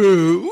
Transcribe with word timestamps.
Uh, 0.00 0.49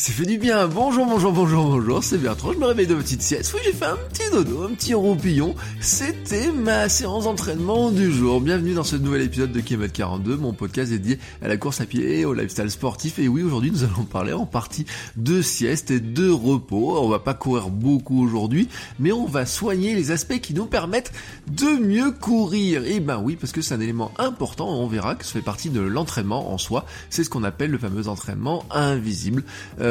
ça 0.00 0.14
fait 0.14 0.24
du 0.24 0.38
bien. 0.38 0.66
Bonjour, 0.66 1.04
bonjour, 1.04 1.30
bonjour, 1.30 1.66
bonjour, 1.66 2.02
c'est 2.02 2.16
Bertrand, 2.16 2.54
je 2.54 2.58
me 2.58 2.64
réveille 2.64 2.86
de 2.86 2.94
ma 2.94 3.02
petite 3.02 3.20
sieste. 3.20 3.52
Oui, 3.54 3.60
j'ai 3.62 3.74
fait 3.74 3.84
un 3.84 3.98
petit 4.10 4.30
dodo, 4.32 4.62
un 4.62 4.72
petit 4.72 4.94
roupillon. 4.94 5.54
C'était 5.78 6.50
ma 6.52 6.88
séance 6.88 7.24
d'entraînement 7.24 7.90
du 7.90 8.10
jour. 8.10 8.40
Bienvenue 8.40 8.72
dans 8.72 8.82
ce 8.82 8.96
nouvel 8.96 9.20
épisode 9.20 9.52
de 9.52 9.60
Kilomètre 9.60 9.92
42, 9.92 10.38
mon 10.38 10.54
podcast 10.54 10.90
dédié 10.90 11.18
à 11.42 11.48
la 11.48 11.58
course 11.58 11.82
à 11.82 11.84
pied 11.84 12.20
et 12.20 12.24
au 12.24 12.32
lifestyle 12.32 12.70
sportif. 12.70 13.18
Et 13.18 13.28
oui, 13.28 13.42
aujourd'hui, 13.42 13.72
nous 13.72 13.84
allons 13.84 14.04
parler 14.04 14.32
en 14.32 14.46
partie 14.46 14.86
de 15.16 15.42
sieste 15.42 15.90
et 15.90 16.00
de 16.00 16.30
repos. 16.30 16.98
On 16.98 17.10
va 17.10 17.18
pas 17.18 17.34
courir 17.34 17.68
beaucoup 17.68 18.24
aujourd'hui, 18.24 18.70
mais 19.00 19.12
on 19.12 19.26
va 19.26 19.44
soigner 19.44 19.94
les 19.94 20.12
aspects 20.12 20.40
qui 20.40 20.54
nous 20.54 20.64
permettent 20.64 21.12
de 21.46 21.78
mieux 21.78 22.10
courir. 22.10 22.86
Et 22.86 23.00
ben 23.00 23.20
oui, 23.22 23.36
parce 23.36 23.52
que 23.52 23.60
c'est 23.60 23.74
un 23.74 23.80
élément 23.80 24.12
important, 24.16 24.66
on 24.66 24.86
verra 24.86 25.14
que 25.14 25.26
ça 25.26 25.32
fait 25.32 25.42
partie 25.42 25.68
de 25.68 25.82
l'entraînement 25.82 26.54
en 26.54 26.56
soi. 26.56 26.86
C'est 27.10 27.22
ce 27.22 27.28
qu'on 27.28 27.44
appelle 27.44 27.70
le 27.70 27.78
fameux 27.78 28.08
entraînement 28.08 28.64
invisible. 28.70 29.44
Euh, 29.78 29.89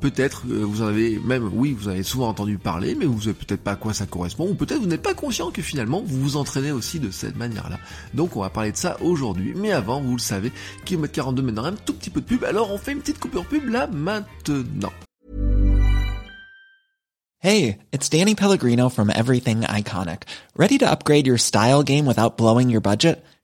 peut-être 0.00 0.44
euh, 0.50 0.64
vous 0.64 0.82
en 0.82 0.86
avez 0.86 1.18
même, 1.18 1.50
oui, 1.52 1.76
vous 1.78 1.88
avez 1.88 2.02
souvent 2.02 2.28
entendu 2.28 2.58
parler, 2.58 2.94
mais 2.94 3.06
vous 3.06 3.22
savez 3.22 3.34
peut-être 3.34 3.62
pas 3.62 3.72
à 3.72 3.76
quoi 3.76 3.92
ça 3.92 4.06
correspond, 4.06 4.48
ou 4.48 4.54
peut-être 4.54 4.80
vous 4.80 4.86
n'êtes 4.86 5.02
pas 5.02 5.14
conscient 5.14 5.50
que 5.50 5.62
finalement 5.62 6.02
vous 6.04 6.20
vous 6.20 6.36
entraînez 6.36 6.72
aussi 6.72 7.00
de 7.00 7.10
cette 7.10 7.36
manière-là. 7.36 7.78
Donc 8.14 8.36
on 8.36 8.40
va 8.40 8.50
parler 8.50 8.72
de 8.72 8.76
ça 8.76 8.96
aujourd'hui. 9.00 9.54
Mais 9.56 9.72
avant, 9.72 10.00
vous 10.00 10.12
le 10.12 10.20
savez, 10.20 10.52
kilomètre 10.84 11.14
42 11.14 11.42
maintenant 11.42 11.64
un 11.64 11.72
tout 11.72 11.94
petit 11.94 12.10
peu 12.10 12.20
de 12.20 12.26
pub. 12.26 12.44
Alors 12.44 12.72
on 12.72 12.78
fait 12.78 12.92
une 12.92 13.00
petite 13.00 13.18
coupure 13.18 13.46
pub 13.46 13.68
là 13.68 13.86
maintenant. 13.86 14.92
Hey, 17.42 17.78
it's 17.90 18.08
Danny 18.10 18.34
Pellegrino 18.34 18.90
from 18.90 19.08
Everything 19.08 19.62
Iconic. 19.62 20.24
Ready 20.56 20.76
to 20.76 20.90
upgrade 20.90 21.26
your 21.26 21.38
style 21.38 21.82
game 21.82 22.04
without 22.04 22.36
blowing 22.36 22.68
your 22.68 22.82
budget? 22.82 23.24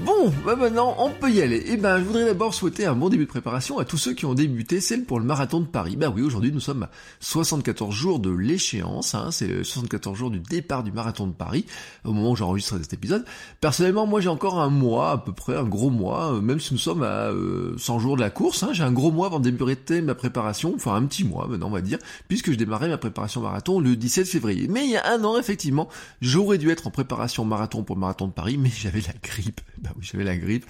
Bon, 0.00 0.32
bah 0.46 0.54
maintenant 0.54 0.94
on 0.98 1.10
peut 1.10 1.30
y 1.30 1.42
aller. 1.42 1.62
Et 1.66 1.76
ben 1.76 1.98
je 1.98 2.04
voudrais 2.04 2.24
d'abord 2.24 2.54
souhaiter 2.54 2.86
un 2.86 2.94
bon 2.94 3.08
début 3.08 3.24
de 3.24 3.28
préparation 3.28 3.78
à 3.78 3.84
tous 3.84 3.96
ceux 3.96 4.14
qui 4.14 4.26
ont 4.26 4.34
débuté 4.34 4.80
celle 4.80 5.04
pour 5.04 5.18
le 5.18 5.24
marathon 5.24 5.60
de 5.60 5.66
Paris. 5.66 5.96
Bah 5.96 6.12
oui, 6.14 6.22
aujourd'hui 6.22 6.52
nous 6.52 6.60
sommes 6.60 6.84
à 6.84 6.90
74 7.20 7.92
jours 7.92 8.20
de 8.20 8.30
l'échéance, 8.30 9.16
hein, 9.16 9.30
c'est 9.32 9.64
74 9.64 10.16
jours 10.16 10.30
du 10.30 10.38
départ 10.38 10.84
du 10.84 10.92
marathon 10.92 11.26
de 11.26 11.32
Paris, 11.32 11.66
au 12.04 12.12
moment 12.12 12.30
où 12.30 12.36
j'enregistre 12.36 12.78
cet 12.78 12.92
épisode. 12.92 13.24
Personnellement, 13.60 14.06
moi 14.06 14.20
j'ai 14.20 14.28
encore 14.28 14.60
un 14.60 14.70
mois 14.70 15.10
à 15.12 15.18
peu 15.18 15.32
près, 15.32 15.56
un 15.56 15.64
gros 15.64 15.90
mois, 15.90 16.34
euh, 16.34 16.40
même 16.40 16.60
si 16.60 16.74
nous 16.74 16.78
sommes 16.78 17.02
à 17.02 17.30
100 17.76 17.96
euh, 17.96 17.98
jours 17.98 18.14
de 18.14 18.20
la 18.20 18.30
course, 18.30 18.62
hein, 18.62 18.70
j'ai 18.72 18.84
un 18.84 18.92
gros 18.92 19.10
mois 19.10 19.26
avant 19.26 19.40
de 19.40 19.50
débuter 19.50 20.00
ma 20.00 20.14
préparation, 20.14 20.72
enfin 20.76 20.94
un 20.94 21.06
petit 21.06 21.24
mois 21.24 21.48
maintenant 21.48 21.68
on 21.68 21.72
va 21.72 21.80
dire, 21.80 21.98
puisque 22.28 22.52
je 22.52 22.56
démarrais 22.56 22.88
ma 22.88 22.98
préparation 22.98 23.40
marathon 23.40 23.80
le 23.80 23.96
17 23.96 24.28
février. 24.28 24.68
Mais 24.68 24.84
il 24.84 24.90
y 24.90 24.96
a 24.96 25.12
un 25.12 25.24
an 25.24 25.38
effectivement, 25.38 25.88
j'aurais 26.20 26.58
dû 26.58 26.70
être 26.70 26.86
en 26.86 26.90
préparation 26.90 27.44
marathon 27.44 27.82
pour 27.82 27.96
le 27.96 28.00
marathon 28.00 28.28
de 28.28 28.32
Paris, 28.32 28.58
mais 28.58 28.70
j'avais 28.76 29.00
la 29.00 29.14
grippe. 29.22 29.60
Bah 29.88 29.94
oui, 29.98 30.08
j'avais 30.10 30.24
la 30.24 30.36
grippe. 30.36 30.66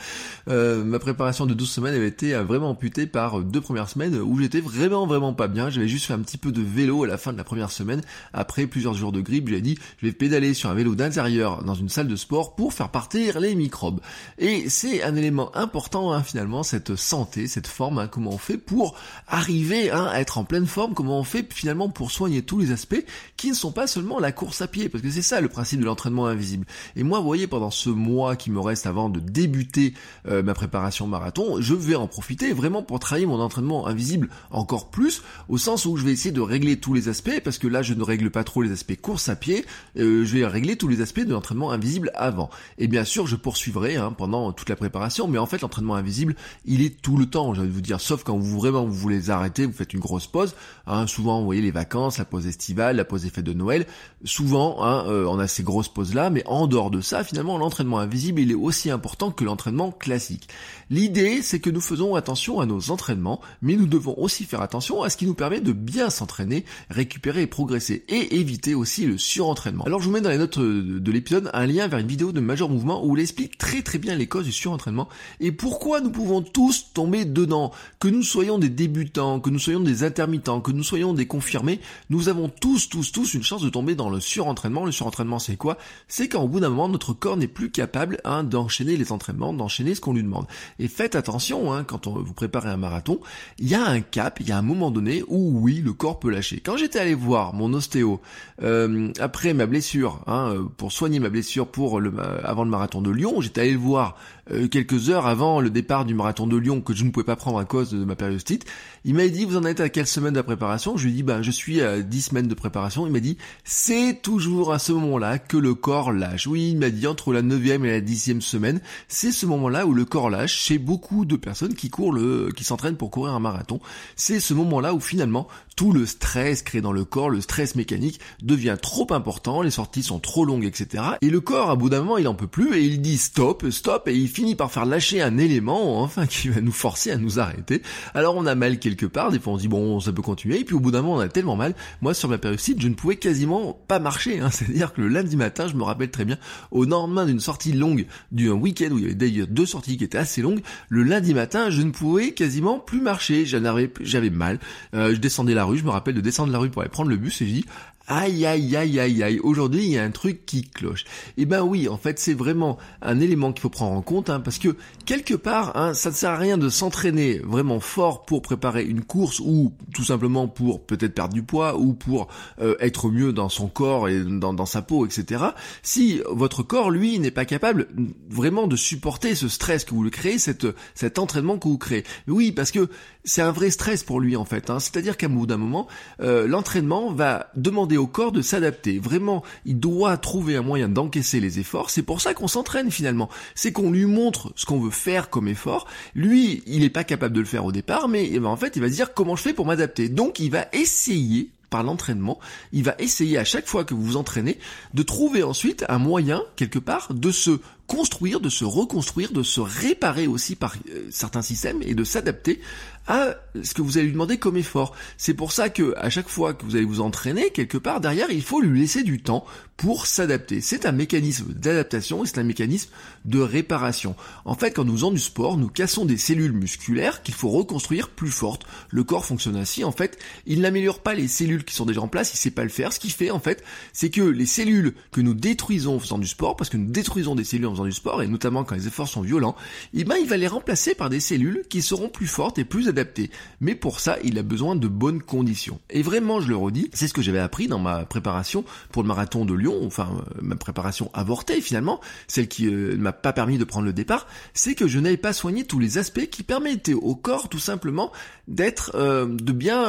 Euh, 0.49 0.85
ma 0.85 0.99
préparation 0.99 1.47
de 1.47 1.55
12 1.55 1.69
semaines 1.69 1.95
avait 1.95 2.09
été 2.09 2.35
euh, 2.35 2.45
vraiment 2.45 2.71
amputée 2.71 3.07
par 3.07 3.41
euh, 3.41 3.43
deux 3.43 3.61
premières 3.61 3.89
semaines 3.89 4.17
où 4.17 4.39
j'étais 4.39 4.61
vraiment 4.61 5.07
vraiment 5.07 5.33
pas 5.33 5.49
bien. 5.49 5.71
J'avais 5.71 5.89
juste 5.89 6.07
fait 6.07 6.13
un 6.13 6.21
petit 6.21 6.39
peu 6.39 6.53
de 6.53 6.63
vélo 6.63 7.05
à 7.05 7.07
la 7.07 7.19
fin 7.19 7.33
de 7.33 7.39
la 7.39 7.45
première 7.45 7.71
semaine. 7.71 8.01
Après 8.33 8.67
plusieurs 8.67 8.95
jours 8.95 9.11
de 9.13 9.21
grippe, 9.21 9.49
j'ai 9.49 9.61
dit 9.61 9.79
je 10.01 10.07
vais 10.07 10.13
pédaler 10.13 10.55
sur 10.55 10.71
un 10.71 10.75
vélo 10.75 10.95
d'intérieur 10.95 11.65
dans 11.65 11.75
une 11.75 11.89
salle 11.89 12.07
de 12.07 12.17
sport 12.17 12.55
pour 12.55 12.73
faire 12.73 12.91
partir 12.91 13.41
les 13.41 13.55
microbes. 13.55 14.01
Et 14.39 14.69
c'est 14.69 15.03
un 15.03 15.17
élément 15.17 15.55
important 15.57 16.13
hein, 16.13 16.23
finalement, 16.23 16.63
cette 16.63 16.95
santé, 16.95 17.49
cette 17.49 17.67
forme, 17.67 17.99
hein, 17.99 18.07
comment 18.07 18.33
on 18.33 18.39
fait 18.39 18.59
pour 18.59 18.95
arriver 19.27 19.91
hein, 19.91 20.09
à 20.11 20.21
être 20.21 20.39
en 20.39 20.45
pleine 20.45 20.67
forme, 20.67 20.95
comment 20.95 21.19
on 21.19 21.25
fait 21.25 21.53
finalement 21.53 21.89
pour 21.89 22.11
soigner 22.11 22.43
tous 22.43 22.61
les 22.61 22.71
aspects 22.71 23.05
qui 23.37 23.51
ne 23.51 23.55
sont 23.55 23.73
pas 23.73 23.87
seulement 23.87 24.21
la 24.21 24.33
course 24.33 24.63
à 24.63 24.69
pied, 24.69 24.89
parce 24.89 25.03
que 25.03 25.11
c'est 25.11 25.23
ça 25.23 25.41
le 25.41 25.49
principe 25.49 25.81
de 25.81 25.85
l'entraînement 25.87 26.27
invisible. 26.27 26.67
Et 26.97 27.03
moi, 27.03 27.19
vous 27.19 27.27
voyez, 27.27 27.47
pendant 27.47 27.71
ce 27.71 27.91
mois 27.91 28.37
qui 28.37 28.51
me 28.51 28.61
reste 28.61 28.87
avant 28.87 29.08
de 29.09 29.21
débuter 29.21 29.95
euh, 30.27 30.43
ma 30.43 30.55
préparation 30.55 31.07
marathon, 31.07 31.61
je 31.61 31.75
vais 31.75 31.95
en 31.95 32.07
profiter 32.07 32.53
vraiment 32.53 32.83
pour 32.83 32.99
travailler 32.99 33.27
mon 33.27 33.41
entraînement 33.41 33.87
invisible 33.87 34.29
encore 34.51 34.91
plus, 34.91 35.23
au 35.49 35.59
sens 35.59 35.87
où 35.87 35.97
je 35.97 36.05
vais 36.05 36.13
essayer 36.13 36.33
de 36.33 36.41
régler 36.41 36.79
tous 36.79 36.95
les 36.95 37.09
aspects, 37.09 37.41
parce 37.43 37.59
que 37.59 37.69
là 37.69 37.83
je 37.83 37.95
ne 37.95 38.03
règle 38.03 38.31
pas 38.31 38.45
trop 38.45 38.63
les 38.63 38.73
aspects 38.73 39.01
course 39.01 39.29
à 39.29 39.37
pied, 39.37 39.65
euh, 39.99 40.25
je 40.25 40.35
vais 40.39 40.47
régler 40.47 40.77
tous 40.77 40.89
les 40.89 41.01
aspects 41.01 41.21
de 41.21 41.33
l'entraînement 41.33 41.71
invisible 41.71 42.11
avant. 42.15 42.51
Et 42.79 42.89
bien 42.89 43.05
sûr, 43.05 43.27
je 43.27 43.37
poursuivrai 43.37 43.97
hein, 43.97 44.13
pendant 44.17 44.53
toute 44.53 44.69
la 44.69 44.77
préparation, 44.77 45.29
mais 45.29 45.39
en 45.39 45.47
fait 45.47 45.61
l'entraînement 45.61 45.95
invisible, 45.95 46.35
il 46.65 46.83
est 46.83 47.01
tout 47.01 47.17
le 47.17 47.27
temps, 47.27 47.53
de 47.53 47.67
vous 47.67 47.81
dire, 47.81 48.01
sauf 48.01 48.25
quand 48.25 48.37
vous 48.37 48.59
vraiment 48.59 48.85
vous 48.85 48.93
voulez 48.93 49.31
arrêter, 49.31 49.67
vous 49.67 49.73
faites 49.73 49.93
une 49.93 50.01
grosse 50.01 50.27
pause. 50.27 50.55
Hein, 50.87 51.07
souvent, 51.07 51.41
vous 51.41 51.45
voyez 51.45 51.63
les 51.63 51.71
vacances, 51.71 52.19
la 52.19 52.25
pause 52.25 52.47
estivale, 52.47 52.97
la 52.97 53.05
pause 53.05 53.27
effet 53.27 53.43
de 53.43 53.53
Noël. 53.53 53.87
Souvent, 54.25 54.83
hein, 54.83 55.05
euh, 55.09 55.27
on 55.27 55.39
a 55.39 55.47
ces 55.47 55.63
grosses 55.63 55.89
pauses 55.89 56.15
là, 56.15 56.31
mais 56.31 56.43
en 56.47 56.67
dehors 56.67 56.91
de 56.91 57.01
ça, 57.01 57.25
finalement, 57.25 57.59
l'entraînement 57.59 57.99
invisible, 57.99 58.41
il 58.41 58.51
est 58.51 58.55
aussi 58.55 58.88
important 58.91 59.31
que 59.31 59.45
l'entraînement 59.45 59.91
classique. 59.91 60.49
L'idée, 60.91 61.43
c'est 61.43 61.61
que 61.61 61.71
nous 61.71 61.81
faisons 61.81 62.15
attention 62.15 62.61
à 62.61 62.67
nos 62.67 62.91
entraînements, 62.91 63.41
mais 63.63 63.77
nous 63.77 63.87
devons 63.87 64.15
aussi 64.19 64.45
faire 64.45 64.63
attention 64.63 65.03
à 65.03 65.11
ce 65.11 65.17
qui 65.17 65.27
nous 65.27 65.35
permet 65.35 65.61
de 65.61 65.73
bien 65.73 66.11
s'entraîner, 66.11 66.65
récupérer 66.91 67.43
et 67.43 67.47
progresser, 67.47 68.05
et 68.09 68.37
éviter 68.37 68.75
aussi 68.75 69.07
le 69.07 69.19
surentraînement. 69.19 69.85
Alors 69.85 70.01
je 70.01 70.07
vous 70.07 70.13
mets 70.13 70.21
dans 70.21 70.31
les 70.31 70.39
notes 70.39 70.59
de 70.59 71.13
l'épisode 71.13 71.51
un 71.53 71.67
lien 71.67 71.89
vers 71.89 71.99
une 71.99 72.07
vidéo 72.07 72.33
de 72.33 72.41
Major 72.41 72.69
Mouvement 72.69 73.05
où 73.05 73.17
il 73.17 73.21
explique 73.21 73.59
très 73.59 73.83
très 73.83 73.99
bien 73.99 74.15
les 74.15 74.27
causes 74.27 74.45
du 74.45 74.53
surentraînement 74.53 75.09
et 75.41 75.53
pourquoi 75.53 76.01
nous 76.01 76.11
pouvons 76.11 76.43
tous 76.43 76.93
tomber 76.95 77.25
dedans. 77.25 77.73
Que 77.99 78.09
nous 78.09 78.23
soyons 78.23 78.59
des 78.59 78.69
débutants, 78.69 79.41
que 79.41 79.51
nous 79.51 79.59
soyons 79.59 79.81
des 79.81 80.05
intermittents, 80.05 80.61
que 80.61 80.73
nous 80.73 80.83
soyons 80.83 81.13
des 81.13 81.27
confirmés, 81.27 81.81
nous 82.11 82.29
avons 82.29 82.49
tous, 82.49 82.89
tous, 82.89 83.13
tous 83.13 83.35
une 83.35 83.43
chance 83.43 83.63
de 83.63 83.69
tomber 83.69 83.95
dans 83.95 84.11
le 84.11 84.21
surentraînement. 84.21 84.85
Le 84.85 84.93
surentraînement 84.93 85.39
c'est 85.39 85.57
quoi? 85.57 85.77
C'est 86.07 86.29
qu'en 86.29 86.47
bout 86.47 86.61
d'un 86.61 86.71
moment, 86.71 86.89
notre 86.89 87.13
corps 87.13 87.37
n'est 87.37 87.49
plus 87.49 87.71
capable 87.71 88.21
hein, 88.25 88.45
d'enchaîner 88.45 88.78
les 88.85 89.13
entraînements, 89.13 89.53
d'enchaîner 89.53 89.95
ce 89.95 90.01
qu'on 90.01 90.13
lui 90.13 90.23
demande. 90.23 90.47
Et 90.79 90.89
faites 90.89 91.17
attention, 91.17 91.73
hein, 91.73 91.85
quand 91.85 92.07
on, 92.07 92.13
vous 92.13 92.35
préparez 92.35 92.69
un 92.69 92.77
marathon, 92.77 93.21
il 93.59 93.69
y 93.69 93.75
a 93.75 93.85
un 93.85 94.01
cap, 94.01 94.41
il 94.41 94.49
y 94.49 94.53
a 94.53 94.59
un 94.59 94.63
moment 94.63 94.91
donné 94.91 95.23
où 95.29 95.61
oui, 95.61 95.83
le 95.85 95.93
corps 95.93 96.19
peut 96.19 96.31
lâcher. 96.31 96.61
Quand 96.61 96.77
j'étais 96.77 96.99
allé 96.99 97.15
voir 97.15 97.55
mon 97.55 97.73
ostéo 97.75 98.21
euh, 98.63 99.13
après 99.21 99.55
ma 99.55 99.67
blessure, 99.67 100.23
hein, 100.27 100.53
euh, 100.53 100.65
pour 100.77 100.93
soigner 100.93 101.21
ma 101.21 101.29
blessure 101.29 101.69
pour 101.69 102.01
le, 102.01 102.13
avant 102.45 102.65
le 102.65 102.71
marathon 102.71 103.03
de 103.03 103.11
Lyon, 103.11 103.41
j'étais 103.41 103.63
allé 103.63 103.73
le 103.73 103.79
voir 103.79 104.17
euh, 104.51 104.69
quelques 104.69 105.11
heures 105.11 105.27
avant 105.27 105.61
le 105.61 105.71
départ 105.71 106.05
du 106.05 106.15
marathon 106.15 106.47
de 106.47 106.57
Lyon 106.57 106.81
que 106.81 106.95
je 106.95 107.05
ne 107.05 107.11
pouvais 107.11 107.25
pas 107.25 107.37
prendre 107.37 107.59
à 107.59 107.65
cause 107.65 107.91
de 107.91 108.05
ma 108.05 108.17
périostite. 108.17 108.65
Il 109.05 109.15
m'a 109.15 109.29
dit, 109.29 109.45
vous 109.45 109.57
en 109.57 109.65
êtes 109.65 109.81
à 109.81 109.89
quelle 109.89 110.07
semaine 110.07 110.35
de 110.35 110.41
préparation? 110.41 110.97
Je 110.97 111.05
lui 111.05 111.13
ai 111.13 111.15
dit, 111.17 111.23
ben, 111.23 111.43
je 111.43 111.51
suis 111.51 111.81
à 111.81 112.01
10 112.01 112.23
semaines 112.23 112.49
de 112.49 112.55
préparation. 112.55 113.07
Il 113.07 113.13
m'a 113.13 113.21
dit, 113.21 113.37
c'est 113.65 114.21
toujours 114.23 114.73
à 114.73 114.79
ce 114.79 114.93
moment-là 114.93 115.39
que 115.39 115.57
le 115.57 115.75
corps 115.75 116.13
lâche. 116.13 116.47
Oui, 116.47 116.71
il 116.71 116.79
m'a 116.79 116.91
dit, 116.91 117.07
entre 117.07 117.33
la 117.33 117.43
9e 117.43 117.85
et 117.85 117.91
la 117.91 118.01
10e 118.01 118.41
semaine, 118.41 118.68
c'est 119.09 119.33
ce 119.33 119.47
moment-là 119.47 119.87
où 119.87 119.95
le 119.95 120.05
corps 120.05 120.31
lâche 120.31 120.59
chez 120.59 120.79
beaucoup 120.79 121.25
de 121.25 121.37
personnes 121.37 121.75
qui 121.75 121.91
courent 121.91 122.13
le, 122.13 122.51
qui 122.55 122.65
s'entraînent 122.65 122.97
pour 122.97 123.11
courir 123.11 123.35
un 123.35 123.41
marathon. 123.41 123.81
C'est 124.17 124.41
ce 124.41 124.55
moment-là 124.55 124.95
où 124.95 125.01
finalement, 125.01 125.49
tout 125.77 125.93
le 125.93 126.07
stress 126.07 126.63
créé 126.63 126.81
dans 126.81 126.93
le 126.93 127.05
corps, 127.05 127.31
le 127.31 127.41
stress 127.41 127.77
mécanique, 127.77 128.21
devient 128.43 128.77
trop 128.81 129.07
important, 129.13 129.63
les 129.63 129.71
sorties 129.71 130.03
sont 130.03 130.19
trop 130.19 130.45
longues, 130.45 130.65
etc. 130.65 131.05
Et 131.23 131.31
le 131.31 131.41
corps, 131.41 131.71
à 131.71 131.77
bout 131.77 131.89
d'un 131.89 132.01
moment, 132.01 132.19
il 132.19 132.27
en 132.27 132.35
peut 132.35 132.47
plus 132.47 132.77
et 132.77 132.85
il 132.85 133.01
dit 133.01 133.17
stop, 133.17 133.65
stop, 133.71 134.09
et 134.09 134.15
il 134.15 134.29
finit 134.29 134.57
par 134.57 134.73
faire 134.73 134.87
lâcher 134.87 135.23
un 135.23 135.39
élément, 135.39 136.03
enfin, 136.03 136.27
qui 136.27 136.49
va 136.49 136.61
nous 136.61 136.73
forcer 136.73 137.13
à 137.13 137.17
nous 137.17 137.39
arrêter. 137.39 137.83
Alors 138.15 138.37
on 138.37 138.47
a 138.47 138.55
mal 138.55 138.79
quelque 138.79 139.07
part, 139.07 139.31
des 139.31 139.39
fois 139.39 139.53
on 139.53 139.57
dit 139.57 139.69
bon, 139.69 140.01
ça 140.01 140.13
peut 140.13 140.23
continuer, 140.23 140.61
et 140.61 140.65
puis 140.65 140.75
au 140.75 140.81
bout 140.81 140.91
d'un 140.91 141.03
moment 141.03 141.15
on 141.15 141.21
a 141.21 141.29
tellement 141.29 141.57
mal. 141.57 141.75
Moi, 142.03 142.13
sur 142.13 142.29
ma 142.29 142.39
périostite, 142.39 142.81
je 142.81 142.89
ne 142.89 142.95
pouvais 142.95 143.17
quasiment 143.17 143.79
pas 143.87 143.99
marcher, 143.99 144.41
hein. 144.41 144.51
c'est-à-dire 144.53 144.93
que 144.93 145.01
le 145.01 145.09
lundi 145.09 145.37
matin, 145.37 145.69
je 145.69 145.75
me 145.75 145.83
rappelle 145.85 146.11
très 146.11 146.25
bien, 146.25 146.39
au 146.71 146.85
lendemain 146.85 147.25
d'une 147.25 147.41
sortie 147.41 147.73
longue, 147.73 148.07
d'un 148.33 148.53
week-end 148.59 148.91
où 148.91 148.99
il 148.99 149.03
y 149.03 149.07
avait 149.07 149.15
d'ailleurs 149.15 149.47
deux 149.49 149.67
sorties 149.67 149.97
qui 149.97 150.05
étaient 150.05 150.19
assez 150.19 150.43
longues, 150.43 150.61
le 150.89 151.03
lundi 151.03 151.35
matin, 151.35 151.71
je 151.71 151.83
ne 151.83 151.91
pouvais 151.91 152.33
quasiment 152.33 152.79
plus 152.79 153.01
marcher, 153.01 153.45
j'avais 153.47 154.31
mal, 154.31 154.59
euh, 154.95 155.15
je 155.15 155.21
descendais 155.21 155.55
la 155.55 155.65
rue, 155.65 155.79
je 155.79 155.85
me 155.85 155.91
rappelle 155.91 156.15
de 156.15 156.21
descendre 156.21 156.53
la 156.53 156.59
rue 156.59 156.71
pour 156.71 156.83
aller 156.83 156.91
prendre 156.91 157.11
le 157.11 157.17
bus 157.17 157.41
et 157.43 157.47
je 157.47 157.53
dis 157.53 157.65
aïe 158.09 158.47
aïe 158.47 158.77
aïe 158.77 158.99
aïe 158.99 159.23
aïe, 159.23 159.41
aujourd'hui 159.41 159.85
il 159.85 159.91
y 159.93 159.99
a 159.99 160.03
un 160.03 160.11
truc 160.11 160.45
qui 160.47 160.63
cloche. 160.63 161.05
Et 161.37 161.43
eh 161.43 161.47
ben 161.47 161.63
oui, 161.63 161.89
en 161.89 161.99
fait 161.99 162.19
c'est 162.19 162.35
vraiment 162.35 162.79
un 163.03 163.21
élément 163.21 163.53
qu'il 163.53 163.61
faut 163.61 163.69
prendre 163.69 163.97
en 163.97 164.03
compte, 164.03 164.31
hein, 164.31 164.41
parce 164.41 164.59
que 164.59 164.77
quelque 165.05 165.35
part, 165.35 165.77
hein, 165.77 165.95
ça 165.95 166.11
ne 166.11 166.15
sert 166.15 166.31
à 166.31 166.37
rien 166.37 166.59
de 166.59 166.69
s'entraîner 166.69 167.39
vraiment 167.41 167.81
fort 167.81 168.25
pour 168.25 168.43
préparer 168.43 168.85
une 168.85 169.03
course 169.03 169.41
ou 169.41 169.73
tout 169.95 170.05
simplement 170.05 170.49
pour 170.49 170.83
peut-être 170.85 171.15
perdre 171.15 171.35
du 171.35 171.43
poids 171.43 171.79
ou 171.79 171.93
pour 171.93 172.29
euh, 172.61 172.77
être 172.81 173.11
mieux 173.11 173.33
dans 173.33 173.49
son 173.49 173.69
corps 173.69 174.09
et 174.09 174.25
dans, 174.25 174.67
sa 174.67 174.83
peau, 174.83 175.07
etc. 175.07 175.45
Si 175.83 176.23
votre 176.31 176.63
corps, 176.63 176.91
lui, 176.91 177.19
n'est 177.19 177.31
pas 177.31 177.45
capable 177.45 177.89
vraiment 178.31 178.67
de 178.67 178.77
supporter 178.77 179.35
ce 179.35 179.49
stress 179.49 179.85
que 179.85 179.95
vous 179.95 180.03
le 180.03 180.11
créez, 180.11 180.39
cet 180.39 181.19
entraînement 181.19 181.59
que 181.59 181.69
vous 181.69 181.79
créez. 181.79 182.05
Oui, 182.27 182.53
parce 182.53 182.71
que 182.71 182.89
c'est 183.25 183.43
un 183.43 183.53
vrai 183.53 183.71
stress 183.71 184.03
pour 184.05 184.21
lui 184.21 184.37
en 184.37 184.45
fait. 184.45 184.71
Hein. 184.71 184.81
C'est-à-dire 184.81 185.17
qu'à 185.17 185.29
bout 185.29 185.47
d'un 185.47 185.59
moment, 185.59 185.87
euh, 186.21 186.47
l'entraînement 186.47 187.13
va 187.13 187.51
demander 187.57 187.98
au 187.99 188.07
corps 188.07 188.33
de 188.33 188.43
s'adapter. 188.43 188.99
Vraiment, 188.99 189.43
il 189.65 189.79
doit 189.79 190.17
trouver 190.17 190.57
un 190.57 190.63
moyen 190.63 190.89
d'encaisser 190.89 191.41
les 191.41 191.61
efforts. 191.61 191.91
C'est 191.91 192.03
pour 192.03 192.21
ça 192.21 192.35
qu'on 192.35 192.49
s'entraîne 192.49 192.91
finalement. 192.91 193.29
C'est 193.55 193.73
qu'on 193.73 193.91
lui 193.91 194.07
montre 194.07 194.53
ce 194.57 194.67
qu'on 194.67 194.81
veut 194.81 194.91
faire 194.91 195.31
comme 195.31 195.49
effort. 195.49 195.87
Lui, 196.15 196.63
il 196.67 196.81
n'est 196.81 196.91
pas 196.91 197.05
capable 197.05 197.35
de 197.35 197.41
le 197.41 197.47
faire 197.47 197.65
au 197.65 197.73
départ, 197.73 198.09
mais 198.09 198.29
eh 198.31 198.39
ben, 198.39 198.49
en 198.49 198.57
fait, 198.57 198.77
il 198.77 198.83
va 198.83 198.89
se 198.89 198.95
dire 198.95 199.15
comment 199.15 199.37
je 199.37 199.43
fais 199.43 199.53
pour 199.53 199.67
m'adapter? 199.67 200.09
Donc, 200.09 200.39
il 200.39 200.51
va 200.51 200.67
essayer 200.73 201.51
par 201.71 201.83
l'entraînement, 201.83 202.39
il 202.73 202.83
va 202.83 202.95
essayer 202.99 203.39
à 203.39 203.45
chaque 203.45 203.67
fois 203.67 203.85
que 203.85 203.95
vous 203.95 204.03
vous 204.03 204.17
entraînez 204.17 204.59
de 204.95 205.03
trouver 205.03 205.43
ensuite 205.43 205.85
un 205.89 205.99
moyen, 205.99 206.43
quelque 206.57 206.79
part, 206.79 207.13
de 207.13 207.31
se 207.31 207.61
construire, 207.87 208.41
de 208.41 208.49
se 208.49 208.65
reconstruire, 208.65 209.33
de 209.33 209.43
se 209.43 209.61
réparer 209.61 210.27
aussi 210.27 210.57
par 210.57 210.77
euh, 210.91 211.07
certains 211.11 211.43
systèmes 211.43 211.83
et 211.83 211.95
de 211.95 212.05
s'adapter 212.05 212.61
à 213.09 213.35
ce 213.63 213.75
que 213.75 213.83
vous 213.83 213.97
allez 213.97 214.07
lui 214.07 214.13
demander 214.13 214.37
comme 214.37 214.57
effort. 214.57 214.95
C'est 215.17 215.35
pour 215.35 215.53
ça 215.53 215.71
que 215.71 215.95
à 215.97 216.11
chaque 216.11 216.29
fois 216.29 216.55
que 216.55 216.65
vous 216.65 216.77
allez 216.77 216.85
vous 216.85 217.01
entraîner 217.01 217.51
quelque 217.51 217.79
part 217.79 218.01
derrière, 218.01 218.31
il 218.31 218.43
faut 218.43 218.61
lui 218.61 218.81
laisser 218.81 219.03
du 219.03 219.21
temps 219.21 219.45
pour 219.79 220.07
s'adapter. 220.07 220.61
C'est 220.61 220.87
un 220.87 220.93
mécanisme 220.93 221.53
d'adaptation 221.53 222.25
et 222.25 222.27
c'est 222.27 222.39
un 222.39 222.45
mécanisme 222.45 222.91
de 223.25 223.39
réparation. 223.39 224.17
En 224.45 224.57
fait, 224.57 224.73
quand 224.73 224.85
nous 224.85 224.95
faisons 224.95 225.13
du 225.13 225.21
sport, 225.21 225.57
nous 225.57 225.69
cassons 225.69 226.05
des 226.05 226.19
cellules 226.19 226.53
musculaires 226.53 227.23
qu'il 227.23 227.35
faut 227.35 227.49
reconstruire 227.49 228.09
plus 228.09 228.33
fortes. 228.33 228.67
Le 228.91 229.05
corps 229.05 229.25
fonctionne 229.25 229.55
ainsi. 229.55 229.85
En 229.85 229.93
fait, 229.93 230.19
il 230.47 230.63
n'améliore 230.63 230.99
pas 230.99 231.15
les 231.15 231.29
cellules 231.29 231.65
qui 231.65 231.77
sont 231.77 231.87
déjà 231.87 232.01
en 232.01 232.09
place, 232.09 232.35
il 232.35 232.39
sait 232.39 232.51
pas 232.51 232.65
le 232.65 232.71
faire. 232.71 232.93
Ce 232.93 232.99
qu'il 232.99 233.13
fait, 233.13 233.31
en 233.31 233.39
fait, 233.39 233.63
c'est 233.93 234.11
que 234.11 234.21
les 234.21 234.47
cellules 234.47 234.95
que 235.13 235.21
nous 235.21 235.35
détruisons 235.35 235.95
en 235.95 236.01
faisant 236.01 236.19
du 236.19 236.27
sport, 236.27 236.57
parce 236.57 236.71
que 236.71 236.77
nous 236.77 236.91
détruisons 236.91 237.37
des 237.37 237.45
cellules 237.45 237.67
en 237.67 237.73
faisant 237.73 237.85
du 237.85 237.93
sport, 237.93 238.21
et 238.21 238.27
notamment 238.27 238.65
quand 238.65 238.75
les 238.75 238.89
efforts 238.89 239.09
sont 239.09 239.23
violents, 239.23 239.55
eh 239.95 240.03
ben, 240.03 240.17
il 240.21 240.27
va 240.27 240.37
les 240.37 240.49
remplacer 240.49 240.97
par 240.97 241.09
des 241.09 241.21
cellules 241.21 241.63
qui 241.71 241.83
seront 241.83 242.09
plus 242.09 242.27
fortes 242.27 242.59
et 242.59 242.65
plus 242.65 242.89
adaptées. 242.89 243.31
Mais 243.61 243.77
pour 243.77 244.01
ça, 244.01 244.19
il 244.25 244.39
a 244.39 244.43
besoin 244.43 244.75
de 244.75 244.89
bonnes 244.89 245.23
conditions. 245.23 245.79
Et 245.89 246.03
vraiment, 246.03 246.41
je 246.41 246.49
le 246.49 246.57
redis, 246.57 246.91
c'est 246.95 247.07
ce 247.07 247.15
que 247.15 247.23
j'avais 247.23 247.39
appris 247.39 247.69
dans 247.69 247.79
ma 247.79 248.05
préparation 248.05 248.65
pour 248.91 249.05
le 249.05 249.09
marathon 249.09 249.45
de 249.45 249.55
Lyon 249.55 249.68
enfin 249.85 250.09
euh, 250.17 250.41
ma 250.43 250.57
préparation 250.57 251.11
avortée 251.15 251.61
finalement, 251.61 252.01
celle 252.27 252.49
qui 252.49 252.67
euh, 252.67 252.93
ne 252.93 252.97
m'a 252.97 253.13
pas 253.13 253.33
permis 253.33 253.59
de 253.59 253.65
prendre 253.65 253.87
le 253.87 253.93
départ, 253.93 254.27
c'est 254.55 254.75
que 254.75 254.87
je 254.87 254.99
n'avais 254.99 255.17
pas 255.17 255.33
soigné 255.33 255.65
tous 255.65 255.79
les 255.79 255.99
aspects 255.99 256.27
qui 256.27 256.43
permettaient 256.43 256.95
au 256.95 257.15
corps 257.15 257.49
tout 257.49 257.59
simplement 257.59 258.13
d'être, 258.47 258.93
euh, 258.95 259.27
de 259.27 259.53
bien 259.53 259.89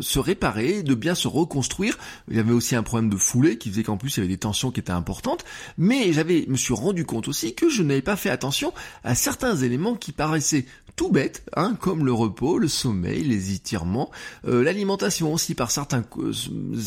se 0.00 0.18
réparer, 0.18 0.82
de 0.82 0.94
bien 0.94 1.14
se 1.14 1.28
reconstruire. 1.28 1.98
Il 2.30 2.36
y 2.36 2.40
avait 2.40 2.52
aussi 2.52 2.76
un 2.76 2.82
problème 2.82 3.10
de 3.10 3.16
foulée 3.16 3.58
qui 3.58 3.70
faisait 3.70 3.82
qu'en 3.82 3.96
plus 3.96 4.16
il 4.16 4.20
y 4.20 4.22
avait 4.22 4.32
des 4.32 4.38
tensions 4.38 4.70
qui 4.70 4.80
étaient 4.80 4.90
importantes, 4.90 5.44
mais 5.78 6.12
j'avais, 6.12 6.44
me 6.48 6.56
suis 6.56 6.74
rendu 6.74 7.04
compte 7.04 7.28
aussi 7.28 7.54
que 7.54 7.68
je 7.68 7.82
n'avais 7.82 8.02
pas 8.02 8.16
fait 8.16 8.30
attention 8.30 8.72
à 9.04 9.14
certains 9.14 9.56
éléments 9.56 9.94
qui 9.94 10.12
paraissaient 10.12 10.66
tout 10.96 11.10
bêtes, 11.10 11.44
hein, 11.56 11.76
comme 11.80 12.04
le 12.04 12.12
repos, 12.12 12.58
le 12.58 12.68
sommeil, 12.68 13.22
les 13.22 13.54
étirements, 13.54 14.10
l'alimentation 14.44 15.32
aussi 15.32 15.54
par 15.54 15.70
certains 15.70 16.04